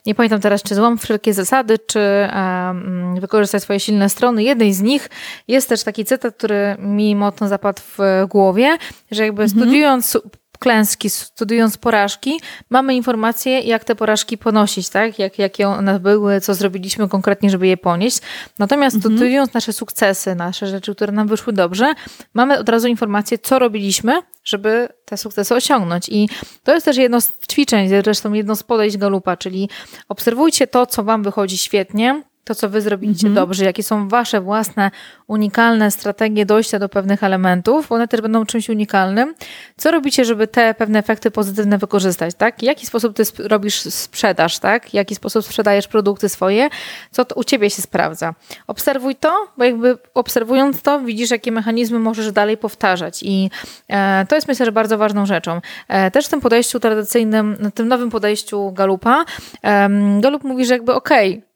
nie 0.06 0.14
pamiętam 0.14 0.40
teraz, 0.40 0.62
czy 0.62 0.74
złam 0.74 0.98
wszelkie 0.98 1.34
zasady, 1.34 1.78
czy 1.78 2.00
e, 2.00 2.74
wykorzystać 3.20 3.62
swoje 3.62 3.80
silne 3.80 4.08
strony, 4.08 4.42
jednej 4.42 4.72
z 4.72 4.82
nich 4.82 5.10
jest 5.48 5.68
też 5.68 5.84
taki 5.84 6.04
cytat, 6.04 6.36
który 6.36 6.76
mi 6.78 7.16
mocno 7.16 7.48
zapadł 7.48 7.82
w 7.98 8.26
głowie, 8.28 8.76
że 9.10 9.24
jakby 9.24 9.42
mhm. 9.42 9.60
studiując 9.60 10.18
klęski, 10.64 11.10
studiując 11.10 11.76
porażki, 11.76 12.40
mamy 12.70 12.94
informacje, 12.94 13.60
jak 13.60 13.84
te 13.84 13.94
porażki 13.94 14.38
ponosić, 14.38 14.88
tak? 14.88 15.18
Jak, 15.18 15.38
jakie 15.38 15.68
one 15.68 16.00
były, 16.00 16.40
co 16.40 16.54
zrobiliśmy 16.54 17.08
konkretnie, 17.08 17.50
żeby 17.50 17.66
je 17.66 17.76
ponieść. 17.76 18.20
Natomiast 18.58 18.96
mhm. 18.96 19.14
studiując 19.14 19.54
nasze 19.54 19.72
sukcesy, 19.72 20.34
nasze 20.34 20.66
rzeczy, 20.66 20.94
które 20.94 21.12
nam 21.12 21.28
wyszły 21.28 21.52
dobrze, 21.52 21.94
mamy 22.34 22.58
od 22.58 22.68
razu 22.68 22.88
informację, 22.88 23.38
co 23.38 23.58
robiliśmy, 23.58 24.22
żeby 24.44 24.88
te 25.04 25.16
sukcesy 25.16 25.54
osiągnąć. 25.54 26.08
I 26.08 26.28
to 26.62 26.74
jest 26.74 26.84
też 26.84 26.96
jedno 26.96 27.20
z 27.20 27.32
ćwiczeń, 27.50 27.88
zresztą 27.88 28.32
jedno 28.32 28.56
z 28.56 28.62
podejść 28.62 28.96
Galupa, 28.96 29.36
czyli 29.36 29.68
obserwujcie 30.08 30.66
to, 30.66 30.86
co 30.86 31.04
wam 31.04 31.22
wychodzi 31.22 31.58
świetnie, 31.58 32.22
to, 32.44 32.54
co 32.54 32.68
wy 32.68 32.80
zrobiliście 32.80 33.26
mhm. 33.26 33.46
dobrze, 33.46 33.64
jakie 33.64 33.82
są 33.82 34.08
wasze 34.08 34.40
własne 34.40 34.90
unikalne 35.26 35.90
strategie 35.90 36.46
dojścia 36.46 36.78
do 36.78 36.88
pewnych 36.88 37.22
elementów, 37.22 37.88
bo 37.88 37.94
one 37.94 38.08
też 38.08 38.20
będą 38.20 38.46
czymś 38.46 38.68
unikalnym. 38.68 39.34
Co 39.76 39.90
robicie, 39.90 40.24
żeby 40.24 40.46
te 40.46 40.74
pewne 40.74 40.98
efekty 40.98 41.30
pozytywne 41.30 41.78
wykorzystać, 41.78 42.34
tak? 42.34 42.58
W 42.58 42.62
jaki 42.62 42.86
sposób 42.86 43.16
ty 43.16 43.22
robisz 43.38 43.80
sprzedaż, 43.80 44.58
tak? 44.58 44.90
W 44.90 44.94
jaki 44.94 45.14
sposób 45.14 45.44
sprzedajesz 45.44 45.88
produkty 45.88 46.28
swoje? 46.28 46.68
Co 47.10 47.24
u 47.34 47.44
ciebie 47.44 47.70
się 47.70 47.82
sprawdza? 47.82 48.34
Obserwuj 48.66 49.16
to, 49.16 49.48
bo 49.58 49.64
jakby 49.64 49.98
obserwując 50.14 50.82
to, 50.82 51.00
widzisz, 51.00 51.30
jakie 51.30 51.52
mechanizmy 51.52 51.98
możesz 51.98 52.32
dalej 52.32 52.56
powtarzać 52.56 53.22
i 53.22 53.50
e, 53.88 54.26
to 54.28 54.34
jest 54.34 54.48
myślę, 54.48 54.66
że 54.66 54.72
bardzo 54.72 54.98
ważną 54.98 55.26
rzeczą. 55.26 55.60
E, 55.88 56.10
też 56.10 56.26
w 56.26 56.28
tym 56.28 56.40
podejściu 56.40 56.80
tradycyjnym, 56.80 57.70
tym 57.74 57.88
nowym 57.88 58.10
podejściu 58.10 58.72
Galupa, 58.72 59.24
e, 59.64 59.88
Galup 60.20 60.44
mówi, 60.44 60.66
że 60.66 60.74
jakby 60.74 60.94
okej, 60.94 61.30
okay, 61.30 61.53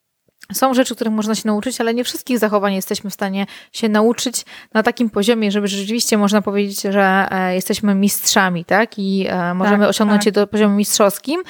są 0.52 0.74
rzeczy, 0.74 0.94
których 0.94 1.12
można 1.12 1.34
się 1.34 1.42
nauczyć, 1.46 1.80
ale 1.80 1.94
nie 1.94 2.04
wszystkich 2.04 2.38
zachowań 2.38 2.74
jesteśmy 2.74 3.10
w 3.10 3.14
stanie 3.14 3.46
się 3.72 3.88
nauczyć 3.88 4.44
na 4.74 4.82
takim 4.82 5.10
poziomie, 5.10 5.50
żeby 5.50 5.68
rzeczywiście 5.68 6.18
można 6.18 6.42
powiedzieć, 6.42 6.82
że 6.82 7.28
e, 7.30 7.54
jesteśmy 7.54 7.94
mistrzami, 7.94 8.64
tak? 8.64 8.98
I 8.98 9.26
e, 9.28 9.54
możemy 9.54 9.78
tak, 9.78 9.88
osiągnąć 9.88 10.20
tak. 10.20 10.26
je 10.26 10.32
do 10.32 10.46
poziomu 10.46 10.76
mistrzowskim, 10.76 11.42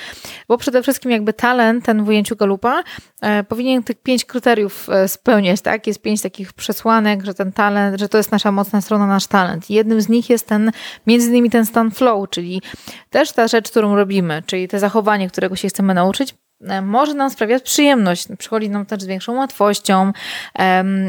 bo 0.49 0.59
przede 0.59 0.83
wszystkim 0.83 1.11
jakby 1.11 1.33
talent, 1.33 1.85
ten 1.85 2.05
w 2.05 2.09
ujęciu 2.09 2.37
Galupa, 2.37 2.83
e, 3.21 3.45
powinien 3.45 3.83
tych 3.83 4.03
pięć 4.03 4.25
kryteriów 4.25 4.89
spełniać, 5.07 5.61
tak? 5.61 5.87
Jest 5.87 6.03
pięć 6.03 6.23
takich 6.23 6.53
przesłanek, 6.53 7.25
że 7.25 7.35
ten 7.35 7.53
talent, 7.53 8.01
że 8.01 8.09
to 8.09 8.19
jest 8.19 8.33
nasza 8.33 8.53
mocna 8.53 8.81
strona, 8.81 9.07
nasz 9.07 9.27
talent. 9.27 9.71
I 9.71 9.75
jednym 9.75 10.01
z 10.01 10.09
nich 10.09 10.31
jest 10.31 10.47
ten, 10.47 10.73
między 11.07 11.29
innymi 11.29 11.51
ten 11.51 11.67
stan 11.67 11.91
flow, 11.91 12.31
czyli 12.31 12.63
też 13.11 13.33
ta 13.33 13.49
rzecz, 13.49 13.71
którą 13.71 13.97
robimy, 13.97 14.43
czyli 14.47 14.69
te 14.69 14.79
zachowanie, 14.79 15.29
którego 15.29 15.57
się 15.57 15.69
chcemy 15.69 15.95
nauczyć, 15.95 16.35
może 16.83 17.15
nam 17.15 17.31
sprawiać 17.31 17.63
przyjemność. 17.63 18.27
Przychodzi 18.39 18.71
nam 18.71 18.87
też 18.87 19.03
z 19.03 19.07
większą 19.07 19.37
łatwością. 19.37 20.13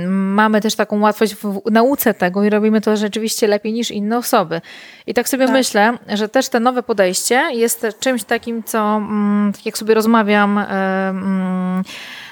Mamy 0.08 0.62
też 0.62 0.76
taką 0.76 1.00
łatwość 1.00 1.36
w 1.36 1.62
nauce 1.72 2.14
tego 2.14 2.44
i 2.44 2.50
robimy 2.50 2.82
to 2.82 2.98
rzeczywiście 2.98 3.48
lepiej 3.48 3.74
niż 3.74 3.92
inne 3.92 4.18
osoby. 4.18 4.62
I 5.08 5.14
tak 5.14 5.30
sobie 5.30 5.46
tak. 5.46 5.54
myślę, 5.54 5.98
że 6.08 6.30
też 6.30 6.50
to 6.50 6.60
nowe 6.60 6.84
podejście 6.84 7.36
jest 7.52 7.88
czymś 8.00 8.24
takim, 8.24 8.64
co 8.64 8.96
mm, 8.96 9.54
tak 9.54 9.66
jak 9.66 9.78
sobie 9.78 9.94
rozmawiam 9.94 10.58
mm, 10.58 11.84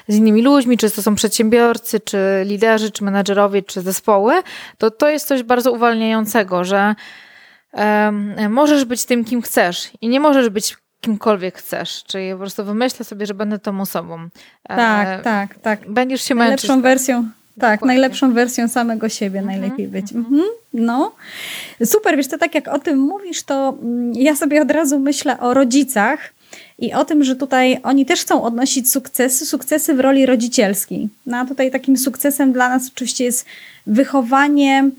z 0.08 0.16
innymi 0.16 0.42
ludźmi, 0.42 0.78
czy 0.78 0.92
to 0.92 1.02
są 1.02 1.16
przedsiębiorcy, 1.16 2.00
czy 2.00 2.18
liderzy, 2.46 2.92
czy 2.92 3.04
menadżerowie, 3.04 3.64
czy 3.64 3.82
zespoły, 3.82 4.34
to 4.78 4.92
to 4.92 5.10
jest 5.10 5.28
coś 5.28 5.44
bardzo 5.44 5.72
uwalniającego, 5.72 6.64
że 6.64 6.96
możesz 8.50 8.86
być 8.86 9.06
tym, 9.06 9.26
kim 9.26 9.42
chcesz 9.42 9.92
i 10.02 10.10
nie 10.10 10.20
możesz 10.20 10.50
być 10.50 10.78
kimkolwiek 11.02 11.58
chcesz, 11.58 12.04
czyli 12.08 12.32
po 12.32 12.38
prostu 12.38 12.66
wymyślę 12.66 13.06
sobie, 13.06 13.26
że 13.26 13.34
będę 13.34 13.60
tą 13.60 13.82
osobą. 13.82 14.30
Tak, 14.64 15.20
e, 15.20 15.24
tak, 15.24 15.60
tak. 15.60 15.92
Będziesz 15.92 16.22
się 16.22 16.36
męczyć. 16.36 16.70
Najlepszą 16.70 16.82
wersją, 16.82 17.30
tak, 17.60 17.80
Dokładnie. 17.80 17.88
najlepszą 17.88 18.34
wersją 18.34 18.68
samego 18.68 19.10
siebie 19.10 19.40
mhm, 19.40 19.60
najlepiej 19.60 19.88
być. 19.88 20.14
Mhm. 20.14 20.26
mhm. 20.26 20.44
No, 20.74 21.16
super, 21.86 22.18
wiesz, 22.18 22.28
to 22.28 22.38
tak 22.38 22.56
jak 22.56 22.68
o 22.68 22.80
tym 22.80 23.00
mówisz, 23.00 23.44
to 23.44 23.78
mm, 23.82 24.14
ja 24.14 24.36
sobie 24.36 24.62
od 24.62 24.72
razu 24.72 25.00
myślę 25.00 25.40
o 25.40 25.54
rodzicach 25.54 26.34
i 26.80 26.94
o 26.94 27.06
tym, 27.06 27.24
że 27.24 27.36
tutaj 27.36 27.80
oni 27.84 28.06
też 28.06 28.22
chcą 28.22 28.44
odnosić 28.44 28.92
sukcesy, 28.92 29.46
sukcesy 29.46 29.94
w 29.94 30.00
roli 30.00 30.26
rodzicielskiej. 30.26 31.10
No 31.26 31.38
a 31.38 31.46
tutaj 31.46 31.72
takim 31.72 31.98
sukcesem 31.98 32.54
dla 32.54 32.70
nas 32.70 32.92
oczywiście 32.96 33.24
jest 33.24 33.46
wychowanie 33.88 34.90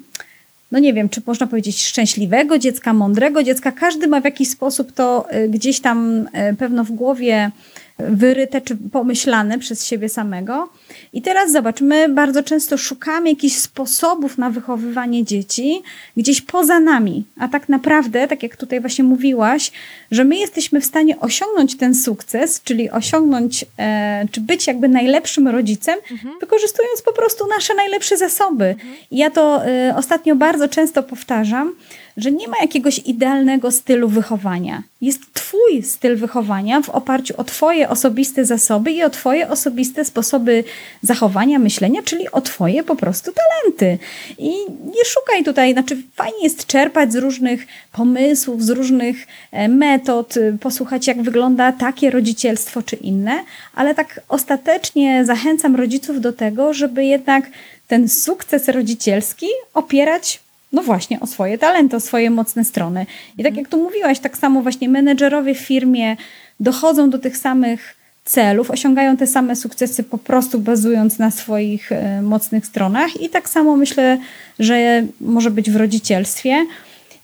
no 0.72 0.78
nie 0.78 0.94
wiem, 0.94 1.08
czy 1.08 1.22
można 1.26 1.46
powiedzieć 1.46 1.84
szczęśliwego 1.84 2.58
dziecka, 2.58 2.92
mądrego 2.92 3.42
dziecka. 3.42 3.72
Każdy 3.72 4.08
ma 4.08 4.20
w 4.20 4.24
jakiś 4.24 4.50
sposób 4.50 4.92
to 4.92 5.26
y, 5.34 5.48
gdzieś 5.48 5.80
tam 5.80 6.28
y, 6.52 6.56
pewno 6.56 6.84
w 6.84 6.90
głowie 6.90 7.50
wyryte 7.98 8.60
czy 8.60 8.76
pomyślane 8.92 9.58
przez 9.58 9.86
siebie 9.86 10.08
samego. 10.08 10.68
I 11.12 11.22
teraz 11.22 11.52
zobacz, 11.52 11.80
my 11.80 12.08
bardzo 12.08 12.42
często 12.42 12.78
szukamy 12.78 13.28
jakichś 13.28 13.56
sposobów 13.56 14.38
na 14.38 14.50
wychowywanie 14.50 15.24
dzieci 15.24 15.82
gdzieś 16.16 16.40
poza 16.40 16.80
nami. 16.80 17.24
A 17.38 17.48
tak 17.48 17.68
naprawdę, 17.68 18.28
tak 18.28 18.42
jak 18.42 18.56
tutaj 18.56 18.80
właśnie 18.80 19.04
mówiłaś, 19.04 19.72
że 20.10 20.24
my 20.24 20.36
jesteśmy 20.36 20.80
w 20.80 20.84
stanie 20.84 21.20
osiągnąć 21.20 21.76
ten 21.76 21.94
sukces, 21.94 22.62
czyli 22.64 22.90
osiągnąć, 22.90 23.64
e, 23.78 24.26
czy 24.30 24.40
być 24.40 24.66
jakby 24.66 24.88
najlepszym 24.88 25.48
rodzicem, 25.48 25.98
mhm. 26.10 26.34
wykorzystując 26.40 27.02
po 27.02 27.12
prostu 27.12 27.46
nasze 27.46 27.74
najlepsze 27.74 28.16
zasoby. 28.16 28.64
Mhm. 28.64 28.94
I 29.10 29.16
ja 29.16 29.30
to 29.30 29.66
e, 29.66 29.94
ostatnio 29.96 30.36
bardzo 30.36 30.68
często 30.68 31.02
powtarzam, 31.02 31.74
że 32.18 32.32
nie 32.32 32.48
ma 32.48 32.56
jakiegoś 32.60 32.98
idealnego 32.98 33.70
stylu 33.70 34.08
wychowania. 34.08 34.82
Jest 35.00 35.20
Twój 35.32 35.82
styl 35.82 36.16
wychowania 36.16 36.80
w 36.80 36.88
oparciu 36.88 37.34
o 37.36 37.44
Twoje 37.44 37.88
osobiste 37.88 38.44
zasoby 38.44 38.92
i 38.92 39.02
o 39.02 39.10
Twoje 39.10 39.48
osobiste 39.48 40.04
sposoby 40.04 40.64
zachowania, 41.02 41.58
myślenia, 41.58 42.02
czyli 42.02 42.30
o 42.30 42.40
Twoje 42.40 42.82
po 42.82 42.96
prostu 42.96 43.32
talenty. 43.32 43.98
I 44.38 44.50
nie 44.84 45.04
szukaj 45.04 45.44
tutaj, 45.44 45.72
znaczy 45.72 46.02
fajnie 46.14 46.42
jest 46.42 46.66
czerpać 46.66 47.12
z 47.12 47.16
różnych 47.16 47.66
pomysłów, 47.92 48.62
z 48.62 48.70
różnych 48.70 49.26
e, 49.52 49.68
metod, 49.68 50.34
posłuchać 50.60 51.06
jak 51.06 51.22
wygląda 51.22 51.72
takie 51.72 52.10
rodzicielstwo 52.10 52.82
czy 52.82 52.96
inne, 52.96 53.44
ale 53.74 53.94
tak 53.94 54.20
ostatecznie 54.28 55.24
zachęcam 55.24 55.76
rodziców 55.76 56.20
do 56.20 56.32
tego, 56.32 56.74
żeby 56.74 57.04
jednak 57.04 57.50
ten 57.88 58.08
sukces 58.08 58.68
rodzicielski 58.68 59.46
opierać 59.74 60.40
no 60.72 60.82
właśnie, 60.82 61.20
o 61.20 61.26
swoje 61.26 61.58
talenty, 61.58 61.96
o 61.96 62.00
swoje 62.00 62.30
mocne 62.30 62.64
strony. 62.64 63.06
I 63.38 63.42
tak 63.42 63.56
jak 63.56 63.68
tu 63.68 63.82
mówiłaś, 63.82 64.18
tak 64.18 64.38
samo 64.38 64.62
właśnie 64.62 64.88
menedżerowie 64.88 65.54
w 65.54 65.58
firmie 65.58 66.16
dochodzą 66.60 67.10
do 67.10 67.18
tych 67.18 67.36
samych 67.36 67.98
celów, 68.24 68.70
osiągają 68.70 69.16
te 69.16 69.26
same 69.26 69.56
sukcesy 69.56 70.02
po 70.02 70.18
prostu 70.18 70.60
bazując 70.60 71.18
na 71.18 71.30
swoich 71.30 71.92
e, 71.92 72.22
mocnych 72.22 72.66
stronach. 72.66 73.20
I 73.20 73.28
tak 73.28 73.48
samo 73.48 73.76
myślę, 73.76 74.18
że 74.58 75.04
może 75.20 75.50
być 75.50 75.70
w 75.70 75.76
rodzicielstwie. 75.76 76.66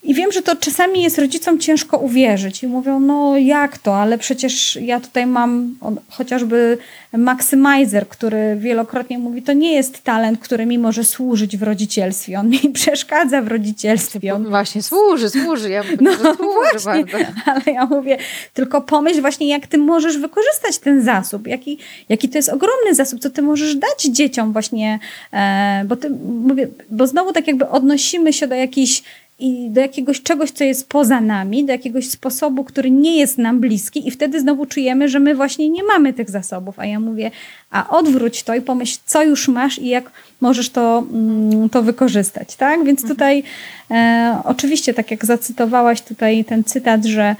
I 0.05 0.13
wiem, 0.13 0.31
że 0.31 0.41
to 0.41 0.55
czasami 0.55 1.03
jest 1.03 1.19
rodzicom 1.19 1.59
ciężko 1.59 1.97
uwierzyć. 1.97 2.63
I 2.63 2.67
mówią, 2.67 2.99
no 2.99 3.37
jak 3.37 3.77
to, 3.77 3.95
ale 3.95 4.17
przecież 4.17 4.75
ja 4.81 4.99
tutaj 4.99 5.25
mam 5.25 5.75
chociażby 6.09 6.77
Maximizer, 7.13 8.07
który 8.07 8.55
wielokrotnie 8.59 9.19
mówi, 9.19 9.41
to 9.41 9.53
nie 9.53 9.73
jest 9.73 10.03
talent, 10.03 10.39
który 10.39 10.65
mi 10.65 10.79
może 10.79 11.03
służyć 11.03 11.57
w 11.57 11.63
rodzicielstwie, 11.63 12.39
on 12.39 12.49
mi 12.49 12.59
przeszkadza 12.73 13.41
w 13.41 13.47
rodzicielstwie. 13.47 14.33
On... 14.33 14.49
Właśnie, 14.49 14.83
służy, 14.83 15.29
służy, 15.29 15.69
ja 15.69 15.83
no, 16.01 16.13
służy 16.13 16.79
właśnie, 16.79 17.05
bardzo. 17.05 17.17
Ale 17.45 17.61
ja 17.65 17.85
mówię, 17.85 18.17
tylko 18.53 18.81
pomyśl 18.81 19.21
właśnie, 19.21 19.47
jak 19.47 19.67
ty 19.67 19.77
możesz 19.77 20.17
wykorzystać 20.17 20.77
ten 20.77 21.03
zasób, 21.03 21.47
jaki, 21.47 21.77
jaki 22.09 22.29
to 22.29 22.37
jest 22.37 22.49
ogromny 22.49 22.95
zasób, 22.95 23.19
co 23.19 23.29
ty 23.29 23.41
możesz 23.41 23.75
dać 23.75 24.03
dzieciom 24.03 24.53
właśnie, 24.53 24.99
e, 25.33 25.85
bo, 25.87 25.95
ty, 25.95 26.09
mówię, 26.47 26.67
bo 26.89 27.07
znowu 27.07 27.33
tak 27.33 27.47
jakby 27.47 27.69
odnosimy 27.69 28.33
się 28.33 28.47
do 28.47 28.55
jakichś 28.55 29.03
i 29.39 29.69
do 29.69 29.81
jakiegoś 29.81 30.21
czegoś, 30.21 30.51
co 30.51 30.63
jest 30.63 30.89
poza 30.89 31.21
nami, 31.21 31.65
do 31.65 31.71
jakiegoś 31.71 32.09
sposobu, 32.09 32.63
który 32.63 32.91
nie 32.91 33.17
jest 33.17 33.37
nam 33.37 33.59
bliski, 33.59 34.07
i 34.07 34.11
wtedy 34.11 34.39
znowu 34.39 34.65
czujemy, 34.65 35.09
że 35.09 35.19
my 35.19 35.35
właśnie 35.35 35.69
nie 35.69 35.83
mamy 35.83 36.13
tych 36.13 36.29
zasobów. 36.29 36.79
A 36.79 36.85
ja 36.85 36.99
mówię, 36.99 37.31
a 37.71 37.89
odwróć 37.89 38.43
to 38.43 38.55
i 38.55 38.61
pomyśl, 38.61 38.99
co 39.05 39.23
już 39.23 39.47
masz 39.47 39.79
i 39.79 39.87
jak 39.87 40.11
możesz 40.41 40.69
to, 40.69 41.03
mm, 41.11 41.69
to 41.69 41.83
wykorzystać. 41.83 42.55
Tak? 42.55 42.83
Więc 42.83 43.01
mhm. 43.01 43.15
tutaj 43.15 43.43
e, 43.91 44.37
oczywiście, 44.43 44.93
tak 44.93 45.11
jak 45.11 45.25
zacytowałaś 45.25 46.01
tutaj 46.01 46.45
ten 46.45 46.63
cytat, 46.63 47.05
że 47.05 47.35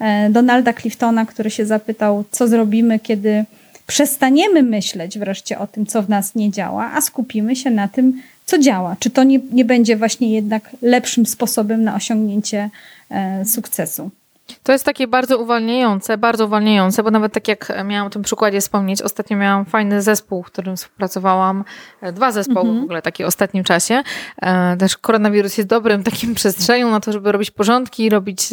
e, 0.00 0.30
Donalda 0.30 0.72
Cliftona, 0.72 1.26
który 1.26 1.50
się 1.50 1.66
zapytał, 1.66 2.24
co 2.30 2.48
zrobimy, 2.48 2.98
kiedy 2.98 3.44
przestaniemy 3.86 4.62
myśleć 4.62 5.18
wreszcie 5.18 5.58
o 5.58 5.66
tym, 5.66 5.86
co 5.86 6.02
w 6.02 6.08
nas 6.08 6.34
nie 6.34 6.50
działa, 6.50 6.90
a 6.94 7.00
skupimy 7.00 7.56
się 7.56 7.70
na 7.70 7.88
tym, 7.88 8.22
co 8.50 8.58
działa. 8.58 8.96
Czy 8.98 9.10
to 9.10 9.24
nie, 9.24 9.38
nie 9.52 9.64
będzie 9.64 9.96
właśnie 9.96 10.32
jednak 10.32 10.76
lepszym 10.82 11.26
sposobem 11.26 11.84
na 11.84 11.94
osiągnięcie 11.94 12.70
e, 13.10 13.44
sukcesu? 13.44 14.10
To 14.62 14.72
jest 14.72 14.84
takie 14.84 15.08
bardzo 15.08 15.38
uwalniające, 15.38 16.18
bardzo 16.18 16.46
uwalniające, 16.46 17.02
bo 17.02 17.10
nawet 17.10 17.32
tak 17.32 17.48
jak 17.48 17.72
miałam 17.84 18.06
o 18.06 18.10
tym 18.10 18.22
przykładzie 18.22 18.60
wspomnieć, 18.60 19.02
ostatnio 19.02 19.36
miałam 19.36 19.64
fajny 19.64 20.02
zespół, 20.02 20.42
w 20.42 20.46
którym 20.46 20.76
współpracowałam, 20.76 21.64
e, 22.00 22.12
dwa 22.12 22.32
zespoły 22.32 22.60
mm 22.60 22.76
-hmm. 22.76 22.80
w 22.80 22.84
ogóle 22.84 23.02
takie 23.02 23.24
w 23.24 23.26
ostatnim 23.26 23.64
czasie. 23.64 24.02
E, 24.42 24.76
też 24.76 24.96
koronawirus 24.96 25.58
jest 25.58 25.68
dobrym 25.68 26.02
takim 26.02 26.34
przestrzenią 26.40 26.90
na 26.90 27.00
to, 27.00 27.12
żeby 27.12 27.32
robić 27.32 27.50
porządki, 27.50 28.10
robić, 28.10 28.48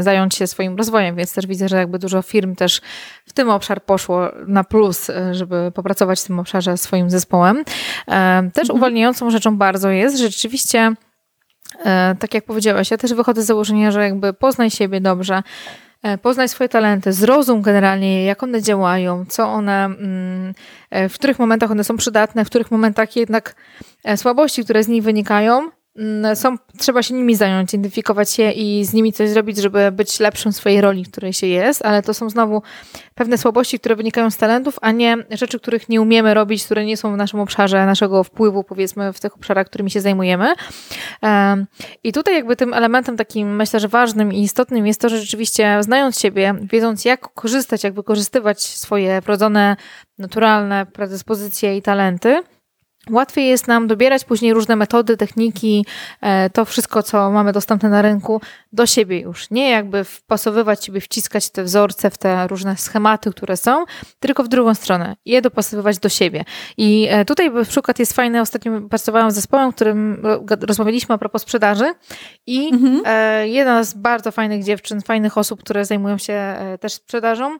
zająć 0.00 0.34
się 0.34 0.46
swoim 0.46 0.76
rozwojem, 0.76 1.16
więc 1.16 1.34
też 1.34 1.46
widzę, 1.46 1.68
że 1.68 1.76
jakby 1.76 1.98
dużo 1.98 2.22
firm 2.22 2.54
też 2.54 2.80
w 3.26 3.32
tym 3.32 3.50
obszar 3.50 3.82
poszło 3.82 4.28
na 4.46 4.64
plus, 4.64 5.10
żeby 5.32 5.72
popracować 5.74 6.20
w 6.20 6.26
tym 6.26 6.38
obszarze 6.38 6.76
swoim 6.76 7.10
zespołem. 7.10 7.64
Też 7.64 7.74
mm 8.06 8.50
-hmm. 8.52 8.74
uwalniającą 8.74 9.30
rzeczą 9.30 9.56
bardzo 9.56 9.90
jest, 9.90 10.18
że 10.18 10.24
rzeczywiście 10.24 10.82
E, 10.82 11.11
tak 12.18 12.34
jak 12.34 12.44
powiedziałaś, 12.44 12.90
ja 12.90 12.96
też 12.96 13.14
wychodzę 13.14 13.42
z 13.42 13.46
założenia, 13.46 13.90
że 13.90 14.02
jakby 14.02 14.32
poznaj 14.32 14.70
siebie 14.70 15.00
dobrze, 15.00 15.42
e, 16.02 16.18
poznaj 16.18 16.48
swoje 16.48 16.68
talenty, 16.68 17.12
zrozum 17.12 17.62
generalnie, 17.62 18.24
jak 18.24 18.42
one 18.42 18.62
działają, 18.62 19.24
co 19.28 19.48
one, 19.48 19.84
mm, 19.84 20.54
e, 20.90 21.08
w 21.08 21.14
których 21.14 21.38
momentach 21.38 21.70
one 21.70 21.84
są 21.84 21.96
przydatne, 21.96 22.44
w 22.44 22.48
których 22.48 22.70
momentach 22.70 23.16
jednak 23.16 23.54
słabości, 24.16 24.64
które 24.64 24.82
z 24.82 24.88
nich 24.88 25.02
wynikają, 25.02 25.70
są, 26.34 26.56
trzeba 26.78 27.02
się 27.02 27.14
nimi 27.14 27.34
zająć, 27.34 27.74
identyfikować 27.74 28.38
je 28.38 28.52
i 28.52 28.84
z 28.84 28.92
nimi 28.92 29.12
coś 29.12 29.30
zrobić, 29.30 29.58
żeby 29.58 29.92
być 29.92 30.20
lepszym 30.20 30.52
w 30.52 30.56
swojej 30.56 30.80
roli, 30.80 31.04
w 31.04 31.10
której 31.10 31.32
się 31.32 31.46
jest, 31.46 31.84
ale 31.84 32.02
to 32.02 32.14
są 32.14 32.30
znowu 32.30 32.62
pewne 33.14 33.38
słabości, 33.38 33.78
które 33.78 33.96
wynikają 33.96 34.30
z 34.30 34.36
talentów, 34.36 34.78
a 34.80 34.92
nie 34.92 35.16
rzeczy, 35.30 35.60
których 35.60 35.88
nie 35.88 36.00
umiemy 36.00 36.34
robić, 36.34 36.64
które 36.64 36.84
nie 36.84 36.96
są 36.96 37.14
w 37.14 37.16
naszym 37.16 37.40
obszarze 37.40 37.86
naszego 37.86 38.24
wpływu, 38.24 38.64
powiedzmy, 38.64 39.12
w 39.12 39.20
tych 39.20 39.34
obszarach, 39.34 39.66
którymi 39.66 39.90
się 39.90 40.00
zajmujemy. 40.00 40.54
I 42.04 42.12
tutaj 42.12 42.34
jakby 42.34 42.56
tym 42.56 42.74
elementem 42.74 43.16
takim, 43.16 43.56
myślę, 43.56 43.80
że 43.80 43.88
ważnym 43.88 44.32
i 44.32 44.42
istotnym 44.42 44.86
jest 44.86 45.00
to, 45.00 45.08
że 45.08 45.18
rzeczywiście 45.18 45.78
znając 45.80 46.20
siebie, 46.20 46.54
wiedząc 46.62 47.04
jak 47.04 47.34
korzystać, 47.34 47.84
jak 47.84 47.94
wykorzystywać 47.94 48.62
swoje 48.62 49.20
wrodzone, 49.20 49.76
naturalne 50.18 50.86
predyspozycje 50.86 51.76
i 51.76 51.82
talenty, 51.82 52.42
Łatwiej 53.10 53.48
jest 53.48 53.68
nam 53.68 53.86
dobierać 53.86 54.24
później 54.24 54.54
różne 54.54 54.76
metody, 54.76 55.16
techniki, 55.16 55.86
e, 56.20 56.50
to 56.50 56.64
wszystko, 56.64 57.02
co 57.02 57.30
mamy 57.30 57.52
dostępne 57.52 57.88
na 57.88 58.02
rynku, 58.02 58.40
do 58.72 58.86
siebie 58.86 59.20
już. 59.20 59.50
Nie 59.50 59.70
jakby 59.70 60.04
wpasowywać 60.04 60.84
siebie, 60.84 61.00
wciskać 61.00 61.50
te 61.50 61.62
wzorce 61.64 62.10
w 62.10 62.18
te 62.18 62.46
różne 62.46 62.76
schematy, 62.76 63.30
które 63.30 63.56
są, 63.56 63.84
tylko 64.20 64.44
w 64.44 64.48
drugą 64.48 64.74
stronę. 64.74 65.16
Je 65.24 65.42
dopasowywać 65.42 65.98
do 65.98 66.08
siebie. 66.08 66.44
I 66.76 67.08
e, 67.10 67.24
tutaj 67.24 67.50
przykład 67.68 67.98
jest 67.98 68.12
fajny. 68.12 68.40
Ostatnio 68.40 68.80
pracowałam 68.80 69.30
z 69.30 69.34
zespołem, 69.34 69.72
którym 69.72 70.22
rozmawialiśmy 70.60 71.14
a 71.14 71.18
propos 71.18 71.42
sprzedaży 71.42 71.94
i 72.46 72.68
mhm. 72.72 73.02
E, 73.04 73.48
jedna 73.48 73.84
z 73.84 73.94
bardzo 73.94 74.32
fajnych 74.32 74.64
dziewczyn, 74.64 75.00
fajnych 75.00 75.38
osób, 75.38 75.60
które 75.60 75.84
zajmują 75.84 76.18
się 76.18 76.56
też 76.80 76.92
sprzedażą, 76.92 77.58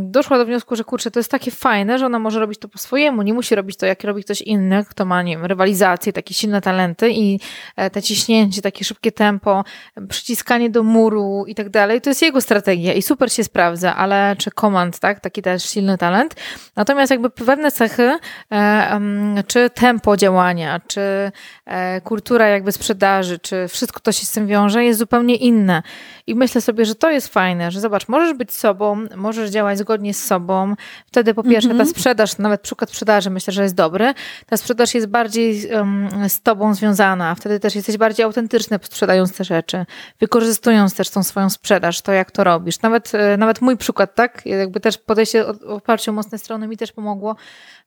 doszła 0.00 0.38
do 0.38 0.46
wniosku, 0.46 0.76
że 0.76 0.84
kurczę, 0.84 1.10
to 1.10 1.20
jest 1.20 1.30
takie 1.30 1.50
fajne, 1.50 1.98
że 1.98 2.06
ona 2.06 2.18
może 2.18 2.40
robić 2.40 2.58
to 2.58 2.68
po 2.68 2.78
swojemu, 2.78 3.22
nie 3.22 3.34
musi 3.34 3.54
robić 3.54 3.76
to, 3.76 3.86
jak 3.86 4.04
robi 4.04 4.24
ktoś 4.24 4.42
inny, 4.42 4.84
kto 4.90 5.04
ma, 5.04 5.22
nie 5.22 5.36
wiem, 5.36 5.46
rywalizację, 5.46 6.12
takie 6.12 6.34
silne 6.34 6.60
talenty 6.60 7.10
i 7.10 7.40
e, 7.76 7.90
te 7.90 8.02
ciśnięcie, 8.02 8.62
takie 8.62 8.84
szybkie 8.84 9.12
tempo, 9.12 9.64
przyciskanie 10.08 10.70
do 10.70 10.82
muru 10.82 11.44
i 11.46 11.54
tak 11.54 11.68
dalej, 11.68 12.00
to 12.00 12.10
jest 12.10 12.22
jego 12.22 12.40
strategia 12.40 12.92
i 12.92 13.02
super 13.02 13.32
się 13.32 13.44
sprawdza, 13.44 13.96
ale 13.96 14.36
czy 14.38 14.50
komand, 14.50 14.98
tak, 14.98 15.20
taki 15.20 15.42
też 15.42 15.62
silny 15.62 15.98
talent. 15.98 16.34
Natomiast 16.76 17.10
jakby 17.10 17.30
pewne 17.30 17.70
cechy, 17.70 18.18
e, 18.52 19.42
czy 19.46 19.70
tempo 19.70 20.16
działania, 20.16 20.80
czy 20.86 21.32
e, 21.64 22.00
kultura 22.00 22.48
jakby 22.48 22.72
sprzedaży, 22.72 23.38
czy 23.38 23.68
wszystko 23.68 24.00
to 24.00 24.12
się 24.12 24.26
z 24.26 24.32
tym 24.32 24.46
wiąże, 24.46 24.84
jest 24.84 24.98
zupełnie 24.98 25.36
inne. 25.36 25.82
I 26.26 26.34
myślę 26.34 26.60
sobie, 26.60 26.84
że 26.84 26.94
to 26.94 27.10
jest 27.10 27.28
fajne, 27.28 27.70
że 27.70 27.80
zobacz, 27.80 28.08
możesz 28.08 28.34
być 28.34 28.52
sobą, 28.52 29.06
możesz 29.16 29.35
działać 29.44 29.78
zgodnie 29.78 30.14
z 30.14 30.24
sobą. 30.24 30.74
Wtedy 31.06 31.34
po 31.34 31.42
pierwsze 31.42 31.70
mm 31.70 31.82
-hmm. 31.82 31.88
ta 31.88 31.94
sprzedaż, 31.94 32.38
nawet 32.38 32.60
przykład 32.60 32.90
sprzedaży 32.90 33.30
myślę, 33.30 33.52
że 33.52 33.62
jest 33.62 33.74
dobry. 33.74 34.14
Ta 34.46 34.56
sprzedaż 34.56 34.94
jest 34.94 35.06
bardziej 35.06 35.70
um, 35.70 36.08
z 36.28 36.42
tobą 36.42 36.74
związana. 36.74 37.34
Wtedy 37.34 37.60
też 37.60 37.74
jesteś 37.74 37.96
bardziej 37.96 38.24
autentyczny 38.24 38.78
sprzedając 38.82 39.36
te 39.36 39.44
rzeczy, 39.44 39.86
wykorzystując 40.20 40.94
też 40.94 41.10
tą 41.10 41.22
swoją 41.22 41.50
sprzedaż, 41.50 42.02
to 42.02 42.12
jak 42.12 42.30
to 42.30 42.44
robisz. 42.44 42.80
Nawet, 42.82 43.14
e, 43.14 43.36
nawet 43.36 43.60
mój 43.60 43.76
przykład, 43.76 44.14
tak? 44.14 44.46
Jakby 44.46 44.80
też 44.80 44.98
podejście 44.98 45.46
oparcie 45.46 46.10
o 46.10 46.14
mocne 46.14 46.38
strony 46.38 46.68
mi 46.68 46.76
też 46.76 46.92
pomogło 46.92 47.36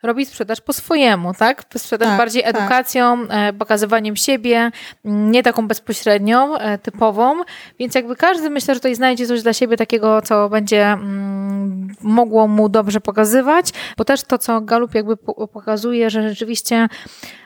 robić 0.03 0.29
sprzedaż 0.29 0.61
po 0.61 0.73
swojemu, 0.73 1.33
tak? 1.33 1.63
Sprzedaż 1.77 2.07
tak, 2.07 2.17
bardziej 2.17 2.43
tak. 2.43 2.55
edukacją, 2.55 3.27
tak. 3.27 3.55
pokazywaniem 3.55 4.15
siebie, 4.15 4.71
nie 5.05 5.43
taką 5.43 5.67
bezpośrednią, 5.67 6.57
e, 6.57 6.77
typową, 6.77 7.41
więc 7.79 7.95
jakby 7.95 8.15
każdy 8.15 8.49
myślę, 8.49 8.73
że 8.73 8.79
tutaj 8.79 8.95
znajdzie 8.95 9.27
coś 9.27 9.43
dla 9.43 9.53
siebie 9.53 9.77
takiego, 9.77 10.21
co 10.21 10.49
będzie 10.49 10.85
mm, 10.85 11.38
mogło 12.01 12.47
mu 12.47 12.69
dobrze 12.69 13.01
pokazywać, 13.01 13.71
bo 13.97 14.05
też 14.05 14.23
to, 14.23 14.37
co 14.37 14.61
Galup 14.61 14.95
jakby 14.95 15.17
pokazuje, 15.53 16.09
że 16.09 16.29
rzeczywiście 16.29 16.87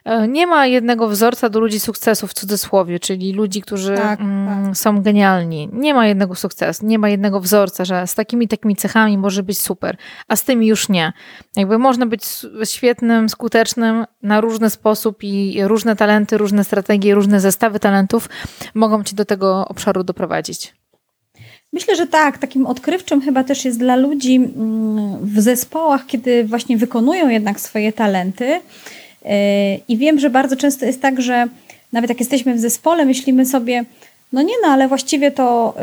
e, 0.05 0.27
nie 0.27 0.47
ma 0.47 0.65
jednego 0.65 1.07
wzorca 1.07 1.49
do 1.49 1.59
ludzi 1.59 1.79
sukcesu 1.79 2.27
w 2.27 2.33
cudzysłowie, 2.33 2.99
czyli 2.99 3.33
ludzi, 3.33 3.61
którzy 3.61 3.95
tak, 3.95 4.19
mm, 4.19 4.65
tak. 4.65 4.77
są 4.77 5.01
genialni. 5.01 5.69
Nie 5.73 5.93
ma 5.93 6.07
jednego 6.07 6.35
sukcesu, 6.35 6.85
nie 6.85 6.99
ma 6.99 7.09
jednego 7.09 7.39
wzorca, 7.39 7.85
że 7.85 8.07
z 8.07 8.15
takimi 8.15 8.47
takimi 8.47 8.75
cechami 8.75 9.17
może 9.17 9.43
być 9.43 9.59
super, 9.59 9.97
a 10.27 10.35
z 10.35 10.43
tymi 10.43 10.67
już 10.67 10.89
nie. 10.89 11.13
Jakby 11.55 11.77
można 11.77 12.05
być 12.05 12.23
świetnym, 12.63 13.29
skutecznym 13.29 14.05
na 14.23 14.41
różny 14.41 14.69
sposób 14.69 15.23
i 15.23 15.63
różne 15.63 15.95
talenty, 15.95 16.37
różne 16.37 16.63
strategie, 16.63 17.15
różne 17.15 17.39
zestawy 17.39 17.79
talentów 17.79 18.29
mogą 18.73 19.03
cię 19.03 19.15
do 19.15 19.25
tego 19.25 19.67
obszaru 19.67 20.03
doprowadzić. 20.03 20.82
Myślę, 21.73 21.95
że 21.95 22.07
tak. 22.07 22.37
Takim 22.37 22.65
odkrywczym 22.65 23.21
chyba 23.21 23.43
też 23.43 23.65
jest 23.65 23.79
dla 23.79 23.95
ludzi 23.95 24.35
mm, 24.35 25.17
w 25.21 25.41
zespołach, 25.41 26.05
kiedy 26.05 26.43
właśnie 26.43 26.77
wykonują 26.77 27.29
jednak 27.29 27.59
swoje 27.59 27.93
talenty. 27.93 28.45
Yy, 28.45 29.31
I 29.87 29.97
wiem, 29.97 30.19
że 30.19 30.29
bardzo 30.29 30.55
często 30.55 30.85
jest 30.85 31.01
tak, 31.01 31.21
że 31.21 31.47
nawet 31.91 32.09
jak 32.09 32.19
jesteśmy 32.19 32.53
w 32.53 32.59
zespole, 32.59 33.05
myślimy 33.05 33.45
sobie, 33.45 33.85
no 34.33 34.41
nie, 34.41 34.53
no 34.63 34.67
ale 34.67 34.87
właściwie 34.87 35.31
to 35.31 35.75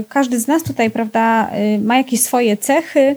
y, 0.00 0.04
każdy 0.08 0.40
z 0.40 0.46
nas 0.46 0.62
tutaj, 0.62 0.90
prawda, 0.90 1.50
y, 1.74 1.78
ma 1.78 1.96
jakieś 1.96 2.20
swoje 2.20 2.56
cechy 2.56 3.00
y, 3.00 3.16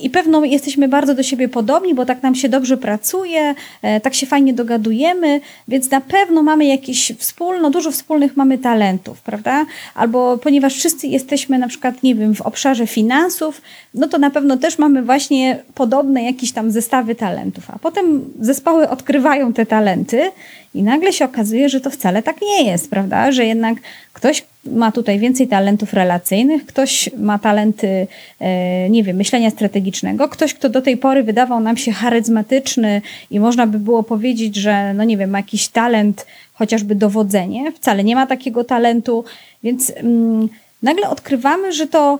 i 0.00 0.10
pewno 0.10 0.44
jesteśmy 0.44 0.88
bardzo 0.88 1.14
do 1.14 1.22
siebie 1.22 1.48
podobni, 1.48 1.94
bo 1.94 2.06
tak 2.06 2.22
nam 2.22 2.34
się 2.34 2.48
dobrze 2.48 2.76
pracuje, 2.76 3.54
y, 3.96 4.00
tak 4.00 4.14
się 4.14 4.26
fajnie 4.26 4.52
dogadujemy, 4.52 5.40
więc 5.68 5.90
na 5.90 6.00
pewno 6.00 6.42
mamy 6.42 6.64
jakieś 6.64 7.12
wspólno, 7.18 7.70
dużo 7.70 7.90
wspólnych 7.90 8.36
mamy 8.36 8.58
talentów, 8.58 9.20
prawda? 9.20 9.66
Albo 9.94 10.38
ponieważ 10.38 10.74
wszyscy 10.74 11.06
jesteśmy 11.06 11.58
na 11.58 11.68
przykład, 11.68 12.02
nie 12.02 12.14
wiem, 12.14 12.34
w 12.34 12.40
obszarze 12.40 12.86
finansów, 12.86 13.62
no 13.94 14.08
to 14.08 14.18
na 14.18 14.30
pewno 14.30 14.56
też 14.56 14.78
mamy 14.78 15.02
właśnie 15.02 15.58
podobne 15.74 16.22
jakieś 16.22 16.52
tam 16.52 16.70
zestawy 16.70 17.14
talentów. 17.14 17.70
A 17.70 17.78
potem 17.78 18.24
zespoły 18.40 18.88
odkrywają 18.88 19.52
te 19.52 19.66
talenty 19.66 20.30
i 20.74 20.82
nagle 20.82 21.12
się 21.12 21.24
okazuje, 21.24 21.68
że 21.68 21.80
to 21.80 21.90
wcale 21.90 22.22
tak 22.22 22.36
nie 22.42 22.64
jest, 22.64 22.90
prawda? 22.90 23.32
Że 23.32 23.44
jednak 23.44 23.78
ktoś 24.12 24.44
ma 24.64 24.92
tutaj 24.92 25.18
więcej 25.18 25.48
talentów 25.48 25.92
relacyjnych, 25.92 26.66
ktoś 26.66 27.10
ma 27.18 27.38
talenty, 27.38 28.06
e, 28.40 28.90
nie 28.90 29.02
wiem, 29.04 29.16
myślenia 29.16 29.50
strategicznego, 29.50 30.28
ktoś, 30.28 30.54
kto 30.54 30.68
do 30.68 30.82
tej 30.82 30.96
pory 30.96 31.22
wydawał 31.22 31.60
nam 31.60 31.76
się 31.76 31.92
charyzmatyczny 31.92 33.02
i 33.30 33.40
można 33.40 33.66
by 33.66 33.78
było 33.78 34.02
powiedzieć, 34.02 34.56
że, 34.56 34.94
no 34.94 35.04
nie 35.04 35.16
wiem, 35.16 35.30
ma 35.30 35.38
jakiś 35.38 35.68
talent, 35.68 36.26
chociażby 36.52 36.94
dowodzenie, 36.94 37.72
wcale 37.72 38.04
nie 38.04 38.14
ma 38.14 38.26
takiego 38.26 38.64
talentu, 38.64 39.24
więc 39.62 39.92
mm, 39.96 40.48
nagle 40.82 41.08
odkrywamy, 41.08 41.72
że 41.72 41.86
to 41.86 42.18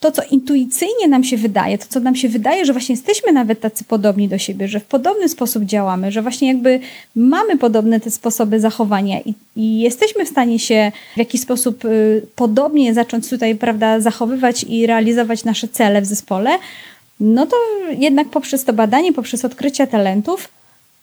to, 0.00 0.12
co 0.12 0.22
intuicyjnie 0.30 1.08
nam 1.08 1.24
się 1.24 1.36
wydaje, 1.36 1.78
to, 1.78 1.84
co 1.88 2.00
nam 2.00 2.16
się 2.16 2.28
wydaje, 2.28 2.64
że 2.64 2.72
właśnie 2.72 2.92
jesteśmy 2.92 3.32
nawet 3.32 3.60
tacy 3.60 3.84
podobni 3.84 4.28
do 4.28 4.38
siebie, 4.38 4.68
że 4.68 4.80
w 4.80 4.84
podobny 4.84 5.28
sposób 5.28 5.64
działamy, 5.64 6.12
że 6.12 6.22
właśnie 6.22 6.48
jakby 6.48 6.80
mamy 7.16 7.58
podobne 7.58 8.00
te 8.00 8.10
sposoby 8.10 8.60
zachowania 8.60 9.20
i, 9.20 9.34
i 9.56 9.80
jesteśmy 9.80 10.24
w 10.24 10.28
stanie 10.28 10.58
się 10.58 10.92
w 11.14 11.18
jakiś 11.18 11.40
sposób 11.40 11.84
y, 11.84 12.26
podobnie 12.36 12.94
zacząć 12.94 13.28
tutaj, 13.28 13.54
prawda, 13.54 14.00
zachowywać 14.00 14.64
i 14.68 14.86
realizować 14.86 15.44
nasze 15.44 15.68
cele 15.68 16.00
w 16.00 16.06
zespole, 16.06 16.50
no 17.20 17.46
to 17.46 17.56
jednak 17.98 18.28
poprzez 18.28 18.64
to 18.64 18.72
badanie, 18.72 19.12
poprzez 19.12 19.44
odkrycie 19.44 19.86
talentów, 19.86 20.48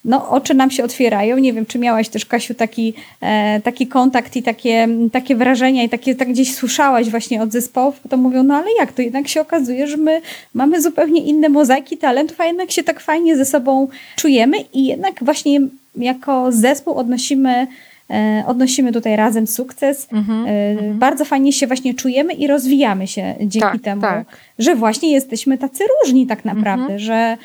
no, 0.06 0.30
oczy 0.30 0.54
nam 0.54 0.72
się 0.72 0.84
otwierają. 0.84 1.38
Nie 1.38 1.54
wiem, 1.54 1.66
czy 1.66 1.80
miałaś 1.80 2.10
też, 2.10 2.26
Kasiu, 2.26 2.54
taki, 2.54 2.94
e, 3.22 3.62
taki 3.62 3.88
kontakt 3.88 4.36
i 4.36 4.44
takie, 4.44 4.88
takie 5.12 5.36
wrażenia 5.36 5.84
i 5.84 5.90
takie 5.90 6.16
tak 6.16 6.30
gdzieś 6.30 6.56
słyszałaś 6.56 7.10
właśnie 7.10 7.42
od 7.42 7.52
zespołów, 7.52 8.00
to 8.10 8.18
mówią, 8.18 8.44
no 8.44 8.56
ale 8.56 8.68
jak, 8.80 8.94
to 8.94 9.02
jednak 9.02 9.28
się 9.28 9.42
okazuje, 9.42 9.88
że 9.88 9.98
my 9.98 10.22
mamy 10.54 10.82
zupełnie 10.82 11.22
inne 11.22 11.50
mozaiki 11.50 11.98
talentów, 11.98 12.42
a 12.42 12.46
jednak 12.46 12.72
się 12.72 12.84
tak 12.84 13.00
fajnie 13.00 13.38
ze 13.38 13.46
sobą 13.46 13.88
czujemy 14.16 14.58
i 14.74 14.86
jednak 14.86 15.24
właśnie 15.24 15.60
jako 15.96 16.52
zespół 16.52 16.94
odnosimy 16.94 17.68
e, 18.10 18.44
odnosimy 18.48 18.92
tutaj 18.92 19.16
razem 19.16 19.48
sukces. 19.48 20.08
Mm-hmm, 20.08 20.46
mm-hmm. 20.46 20.94
Bardzo 20.94 21.26
fajnie 21.26 21.54
się 21.54 21.68
właśnie 21.68 21.94
czujemy 21.94 22.34
i 22.34 22.48
rozwijamy 22.48 23.08
się 23.08 23.36
dzięki 23.40 23.60
tak, 23.60 23.82
temu, 23.82 24.02
tak. 24.02 24.28
że 24.60 24.76
właśnie 24.76 25.12
jesteśmy 25.12 25.58
tacy 25.58 25.84
różni 26.04 26.28
tak 26.28 26.46
naprawdę, 26.46 26.94
mm-hmm. 26.94 27.00
że 27.00 27.38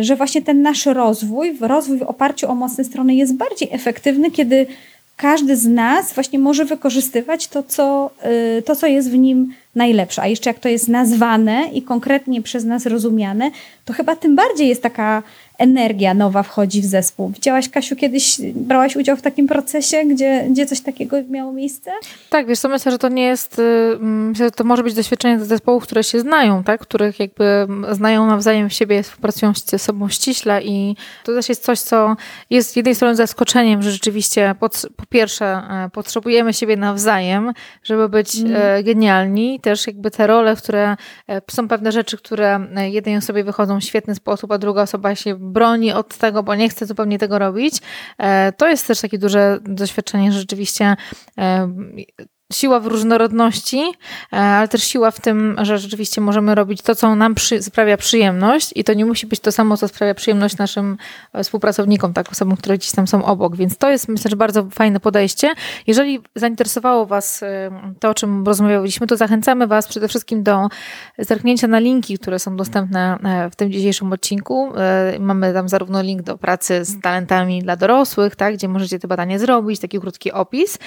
że 0.00 0.16
właśnie 0.16 0.42
ten 0.42 0.62
nasz 0.62 0.86
rozwój, 0.86 1.56
rozwój 1.60 1.98
w 1.98 2.02
oparciu 2.02 2.50
o 2.50 2.54
mocne 2.54 2.84
strony 2.84 3.14
jest 3.14 3.34
bardziej 3.34 3.68
efektywny, 3.72 4.30
kiedy 4.30 4.66
każdy 5.16 5.56
z 5.56 5.66
nas 5.66 6.12
właśnie 6.12 6.38
może 6.38 6.64
wykorzystywać 6.64 7.48
to 7.48 7.62
co, 7.62 8.10
y, 8.58 8.62
to, 8.62 8.76
co 8.76 8.86
jest 8.86 9.10
w 9.10 9.18
nim 9.18 9.54
najlepsze. 9.74 10.22
A 10.22 10.26
jeszcze 10.26 10.50
jak 10.50 10.58
to 10.58 10.68
jest 10.68 10.88
nazwane 10.88 11.68
i 11.72 11.82
konkretnie 11.82 12.42
przez 12.42 12.64
nas 12.64 12.86
rozumiane, 12.86 13.50
to 13.84 13.92
chyba 13.92 14.16
tym 14.16 14.36
bardziej 14.36 14.68
jest 14.68 14.82
taka 14.82 15.22
energia 15.58 16.14
nowa 16.14 16.42
wchodzi 16.42 16.80
w 16.80 16.84
zespół. 16.84 17.28
Widziałaś, 17.28 17.68
Kasiu, 17.68 17.96
kiedyś 17.96 18.40
brałaś 18.54 18.96
udział 18.96 19.16
w 19.16 19.22
takim 19.22 19.46
procesie, 19.46 20.04
gdzie, 20.04 20.46
gdzie 20.50 20.66
coś 20.66 20.80
takiego 20.80 21.16
miało 21.30 21.52
miejsce? 21.52 21.90
Tak, 22.30 22.46
wiesz 22.46 22.58
co, 22.58 22.68
myślę, 22.68 22.92
że 22.92 22.98
to 22.98 23.08
nie 23.08 23.24
jest, 23.24 23.58
y, 23.58 23.98
myślę, 24.00 24.46
że 24.46 24.50
to 24.50 24.64
może 24.64 24.82
być 24.82 24.94
doświadczenie 24.94 25.44
zespołów, 25.44 25.82
które 25.82 26.04
się 26.04 26.20
znają, 26.20 26.64
tak, 26.64 26.80
których 26.80 27.20
jakby 27.20 27.66
znają 27.92 28.26
nawzajem 28.26 28.70
siebie, 28.70 29.02
współpracują 29.02 29.52
ze 29.66 29.78
sobą 29.78 30.08
ściśle 30.08 30.62
i 30.62 30.96
to 31.24 31.34
też 31.34 31.48
jest 31.48 31.64
coś, 31.64 31.80
co 31.80 32.16
jest 32.50 32.70
z 32.70 32.76
jednej 32.76 32.94
strony 32.94 33.16
zaskoczeniem, 33.16 33.82
że 33.82 33.90
rzeczywiście 33.90 34.54
po, 34.60 34.68
po 34.96 35.06
pierwsze 35.08 35.46
e, 35.46 35.90
potrzebujemy 35.92 36.52
siebie 36.52 36.76
nawzajem, 36.76 37.52
żeby 37.84 38.08
być 38.08 38.36
mm. 38.36 38.84
genialni, 38.84 39.60
też 39.64 39.86
jakby 39.86 40.10
te 40.10 40.26
role, 40.26 40.56
w 40.56 40.62
które 40.62 40.96
e, 41.28 41.40
są 41.50 41.68
pewne 41.68 41.92
rzeczy, 41.92 42.16
które 42.16 42.66
jednej 42.76 43.16
osobie 43.16 43.44
wychodzą 43.44 43.80
w 43.80 43.84
świetny 43.84 44.14
sposób, 44.14 44.52
a 44.52 44.58
druga 44.58 44.82
osoba 44.82 45.14
się 45.14 45.34
broni 45.34 45.92
od 45.92 46.16
tego, 46.16 46.42
bo 46.42 46.54
nie 46.54 46.68
chce 46.68 46.86
zupełnie 46.86 47.18
tego 47.18 47.38
robić. 47.38 47.78
E, 48.18 48.52
to 48.52 48.68
jest 48.68 48.86
też 48.86 49.00
takie 49.00 49.18
duże 49.18 49.58
doświadczenie, 49.62 50.32
że 50.32 50.38
rzeczywiście 50.38 50.96
e, 51.38 51.74
siła 52.52 52.80
w 52.80 52.86
różnorodności, 52.86 53.92
e, 54.32 54.36
ale 54.36 54.68
też 54.68 54.82
siła 54.84 55.10
w 55.10 55.20
tym, 55.20 55.56
że 55.62 55.78
rzeczywiście 55.78 56.20
możemy 56.20 56.54
robić 56.54 56.82
to, 56.82 56.94
co 56.94 57.14
nam 57.14 57.34
przy, 57.34 57.62
sprawia 57.62 57.96
przyjemność 57.96 58.70
i 58.74 58.84
to 58.84 58.94
nie 58.94 59.04
musi 59.04 59.26
być 59.26 59.40
to 59.40 59.52
samo, 59.52 59.76
co 59.76 59.88
sprawia 59.88 60.14
przyjemność 60.14 60.56
naszym 60.56 60.96
e, 61.32 61.44
współpracownikom, 61.44 62.12
tak, 62.12 62.32
osobom, 62.32 62.56
które 62.56 62.78
gdzieś 62.78 62.92
tam 62.92 63.06
są 63.06 63.24
obok, 63.24 63.56
więc 63.56 63.78
to 63.78 63.90
jest 63.90 64.08
myślę, 64.08 64.30
że 64.30 64.36
bardzo 64.36 64.64
fajne 64.70 65.00
podejście. 65.00 65.54
Jeżeli 65.86 66.20
zainteresowało 66.34 67.06
Was 67.06 67.42
e, 67.42 67.70
to, 68.00 68.10
o 68.10 68.14
czym 68.14 68.46
rozmawialiśmy, 68.46 69.06
to 69.06 69.16
zachęcamy 69.16 69.66
Was 69.66 69.88
przede 69.88 70.08
wszystkim 70.08 70.42
do 70.42 70.68
zerknięcia 71.18 71.68
na 71.68 71.78
linki, 71.78 72.18
które 72.18 72.38
są 72.38 72.56
dostępne 72.56 73.18
w 73.52 73.56
tym 73.56 73.72
dzisiejszym 73.72 74.12
odcinku. 74.12 74.72
Mamy 75.20 75.52
tam 75.52 75.68
zarówno 75.68 76.02
link 76.02 76.22
do 76.22 76.38
pracy 76.38 76.84
z 76.84 77.00
talentami 77.00 77.62
dla 77.62 77.76
dorosłych, 77.76 78.36
tak, 78.36 78.54
gdzie 78.54 78.68
możecie 78.68 78.98
te 78.98 79.08
badania 79.08 79.38
zrobić, 79.38 79.80
taki 79.80 80.00
krótki 80.00 80.32
opis 80.32 80.78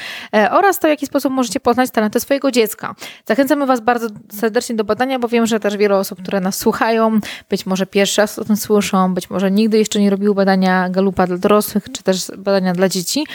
oraz 0.52 0.80
to, 0.80 0.88
w 0.88 0.90
jaki 0.90 1.06
sposób 1.06 1.34
możecie 1.34 1.47
możecie 1.48 1.60
poznać 1.60 1.92
talenty 1.92 2.20
swojego 2.20 2.52
dziecka. 2.52 2.96
Zachęcamy 3.26 3.66
Was 3.66 3.82
bardzo 3.82 4.08
serdecznie 4.32 4.76
do 4.76 4.84
badania, 4.84 5.20
bo 5.20 5.28
wiem, 5.28 5.46
że 5.46 5.60
też 5.60 5.78
wiele 5.78 5.96
osób, 5.96 6.22
które 6.22 6.40
nas 6.40 6.58
słuchają, 6.58 7.20
być 7.50 7.66
może 7.66 7.86
pierwszy 7.86 8.22
raz 8.22 8.40
o 8.40 8.46
tym 8.46 8.56
słyszą, 8.56 9.14
być 9.14 9.30
może 9.30 9.52
nigdy 9.52 9.78
jeszcze 9.78 10.00
nie 10.00 10.10
robiły 10.10 10.36
badania 10.36 10.90
galupa 10.90 11.28
dla 11.28 11.38
dorosłych, 11.38 11.84
czy 11.92 12.04
też 12.04 12.32
badania 12.38 12.74
dla 12.74 12.90
dzieci, 12.90 13.26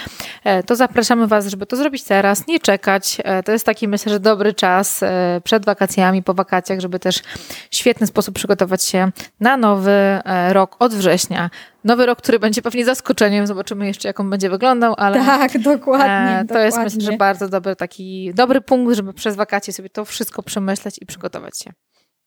e, 0.44 0.62
to 0.62 0.76
zapraszamy 0.76 1.26
Was, 1.26 1.46
żeby 1.46 1.66
to 1.66 1.76
zrobić 1.76 2.02
teraz, 2.04 2.46
nie 2.46 2.60
czekać. 2.60 3.18
E, 3.24 3.42
to 3.42 3.52
jest 3.52 3.66
taki, 3.66 3.88
myślę, 3.88 4.12
że 4.12 4.20
dobry 4.20 4.54
czas 4.54 5.02
e, 5.02 5.40
przed 5.44 5.64
wakacjami, 5.64 6.22
po 6.22 6.34
wakacjach, 6.34 6.80
żeby 6.80 6.98
też 6.98 7.22
w 7.70 7.76
świetny 7.76 8.06
sposób 8.06 8.34
przygotować 8.34 8.84
się 8.84 9.10
na 9.40 9.56
nowy 9.56 10.20
rok 10.52 10.76
od 10.78 10.94
września 10.94 11.50
nowy 11.84 12.06
rok, 12.06 12.18
który 12.18 12.38
będzie 12.38 12.62
pewnie 12.62 12.84
zaskoczeniem. 12.84 13.46
Zobaczymy 13.46 13.86
jeszcze, 13.86 14.08
jak 14.08 14.20
on 14.20 14.30
będzie 14.30 14.50
wyglądał, 14.50 14.94
ale. 14.96 15.24
Tak, 15.24 15.58
dokładnie. 15.58 16.06
E, 16.06 16.38
to 16.38 16.44
dokładnie. 16.44 16.64
jest 16.64 16.78
myślę, 16.78 17.00
że 17.00 17.16
bardzo 17.16 17.48
dobry 17.48 17.76
taki 17.76 18.34
dobry 18.34 18.60
punkt, 18.60 18.96
żeby 18.96 19.12
przez 19.12 19.36
wakacje 19.36 19.72
sobie 19.72 19.90
to 19.90 20.04
wszystko 20.04 20.42
przemyśleć 20.42 20.96
i 21.00 21.06
przygotować 21.06 21.58
się. 21.58 21.72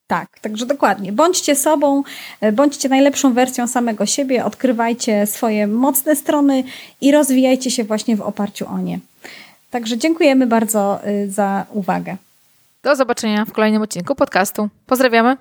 Tak, 0.08 0.40
także 0.40 0.66
dokładnie. 0.66 1.12
Bądźcie 1.12 1.56
sobą, 1.56 2.04
e, 2.42 2.52
bądźcie 2.52 2.90
najlepszą 2.90 3.34
wersją 3.34 3.68
samego 3.68 4.06
siebie, 4.06 4.46
odkrywajcie 4.46 5.28
swoje 5.28 5.68
mocne 5.68 6.16
strony 6.16 6.64
i 7.02 7.12
rozwijajcie 7.12 7.72
się 7.72 7.84
właśnie 7.84 8.16
w 8.16 8.22
oparciu 8.22 8.68
o 8.70 8.80
nie. 8.80 9.00
Także 9.72 9.98
dziękujemy 9.98 10.48
bardzo 10.48 11.00
y, 11.08 11.32
za 11.32 11.66
uwagę. 11.74 12.18
Do 12.84 12.96
zobaczenia 12.96 13.46
w 13.46 13.52
kolejnym 13.52 13.82
odcinku 13.82 14.16
podcastu. 14.16 14.70
Pozdrawiamy. 14.88 15.38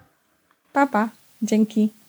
Pa, 0.72 0.86
pa. 0.86 1.08
Dzięki. 1.42 2.03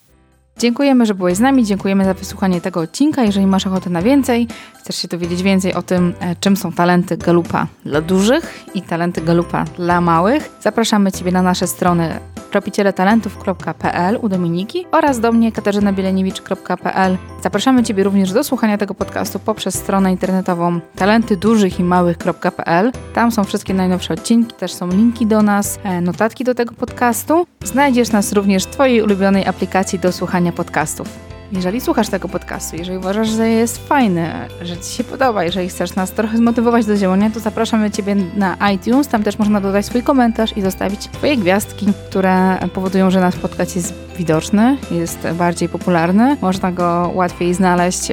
Dziękujemy, 0.57 1.05
że 1.05 1.13
byłeś 1.13 1.37
z 1.37 1.39
nami, 1.39 1.65
dziękujemy 1.65 2.05
za 2.05 2.13
wysłuchanie 2.13 2.61
tego 2.61 2.79
odcinka. 2.79 3.23
Jeżeli 3.23 3.47
masz 3.47 3.67
ochotę 3.67 3.89
na 3.89 4.01
więcej, 4.01 4.47
chcesz 4.79 4.95
się 4.95 5.07
dowiedzieć 5.07 5.43
więcej 5.43 5.73
o 5.73 5.81
tym, 5.81 6.13
e, 6.19 6.35
czym 6.35 6.57
są 6.57 6.71
talenty 6.71 7.17
galupa 7.17 7.67
dla 7.85 8.01
dużych 8.01 8.65
i 8.73 8.81
talenty 8.81 9.21
galupa 9.21 9.63
dla 9.63 10.01
małych, 10.01 10.49
zapraszamy 10.61 11.11
Ciebie 11.11 11.31
na 11.31 11.41
nasze 11.41 11.67
strony 11.67 12.19
tropicieletalentów.pl 12.55 14.19
u 14.21 14.29
Dominiki 14.29 14.85
oraz 14.91 15.19
do 15.19 15.31
mnie 15.31 15.51
katarzynabielenewicz.pl. 15.51 17.17
Zapraszamy 17.43 17.83
Ciebie 17.83 18.03
również 18.03 18.31
do 18.31 18.43
słuchania 18.43 18.77
tego 18.77 18.93
podcastu 18.93 19.39
poprzez 19.39 19.75
stronę 19.75 20.11
internetową 20.11 20.79
talentydużychimałych.pl. 20.95 22.91
Tam 23.13 23.31
są 23.31 23.43
wszystkie 23.43 23.73
najnowsze 23.73 24.13
odcinki, 24.13 24.53
też 24.55 24.73
są 24.73 24.87
linki 24.87 25.27
do 25.27 25.41
nas, 25.41 25.79
e, 25.83 26.01
notatki 26.01 26.43
do 26.43 26.55
tego 26.55 26.73
podcastu. 26.73 27.47
Znajdziesz 27.63 28.11
nas 28.11 28.33
również 28.33 28.63
w 28.63 28.67
Twojej 28.67 29.01
ulubionej 29.01 29.45
aplikacji 29.45 29.99
do 29.99 30.11
słuchania 30.11 30.51
podcastów. 30.51 31.24
Jeżeli 31.51 31.81
słuchasz 31.81 32.09
tego 32.09 32.29
podcastu, 32.29 32.75
jeżeli 32.75 32.97
uważasz, 32.97 33.27
że 33.27 33.49
jest 33.49 33.87
fajny, 33.87 34.31
że 34.61 34.77
Ci 34.77 34.93
się 34.93 35.03
podoba, 35.03 35.43
jeżeli 35.43 35.69
chcesz 35.69 35.95
nas 35.95 36.11
trochę 36.11 36.37
zmotywować 36.37 36.85
do 36.85 36.97
działania, 36.97 37.29
to 37.29 37.39
zapraszamy 37.39 37.91
Ciebie 37.91 38.15
na 38.15 38.57
iTunes. 38.73 39.07
Tam 39.07 39.23
też 39.23 39.39
można 39.39 39.61
dodać 39.61 39.85
swój 39.85 40.03
komentarz 40.03 40.57
i 40.57 40.61
zostawić 40.61 41.03
swoje 41.03 41.37
gwiazdki, 41.37 41.87
które 42.09 42.57
powodują, 42.73 43.11
że 43.11 43.21
nasz 43.21 43.35
podcast 43.35 43.75
jest 43.75 43.93
widoczny, 44.17 44.77
jest 44.91 45.27
bardziej 45.33 45.69
popularny. 45.69 46.37
Można 46.41 46.71
go 46.71 47.11
łatwiej 47.13 47.53
znaleźć 47.53 48.11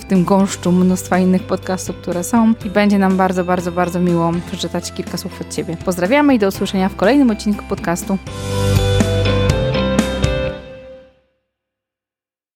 w 0.00 0.04
tym 0.04 0.24
gąszczu 0.24 0.72
mnóstwa 0.72 1.18
innych 1.18 1.42
podcastów, 1.42 1.96
które 1.96 2.24
są 2.24 2.54
i 2.64 2.70
będzie 2.70 2.98
nam 2.98 3.16
bardzo, 3.16 3.44
bardzo, 3.44 3.72
bardzo 3.72 4.00
miło 4.00 4.32
przeczytać 4.46 4.92
kilka 4.92 5.16
słów 5.16 5.40
od 5.40 5.54
Ciebie. 5.54 5.76
Pozdrawiamy 5.84 6.34
i 6.34 6.38
do 6.38 6.48
usłyszenia 6.48 6.88
w 6.88 6.96
kolejnym 6.96 7.30
odcinku 7.30 7.64
podcastu. 7.68 8.18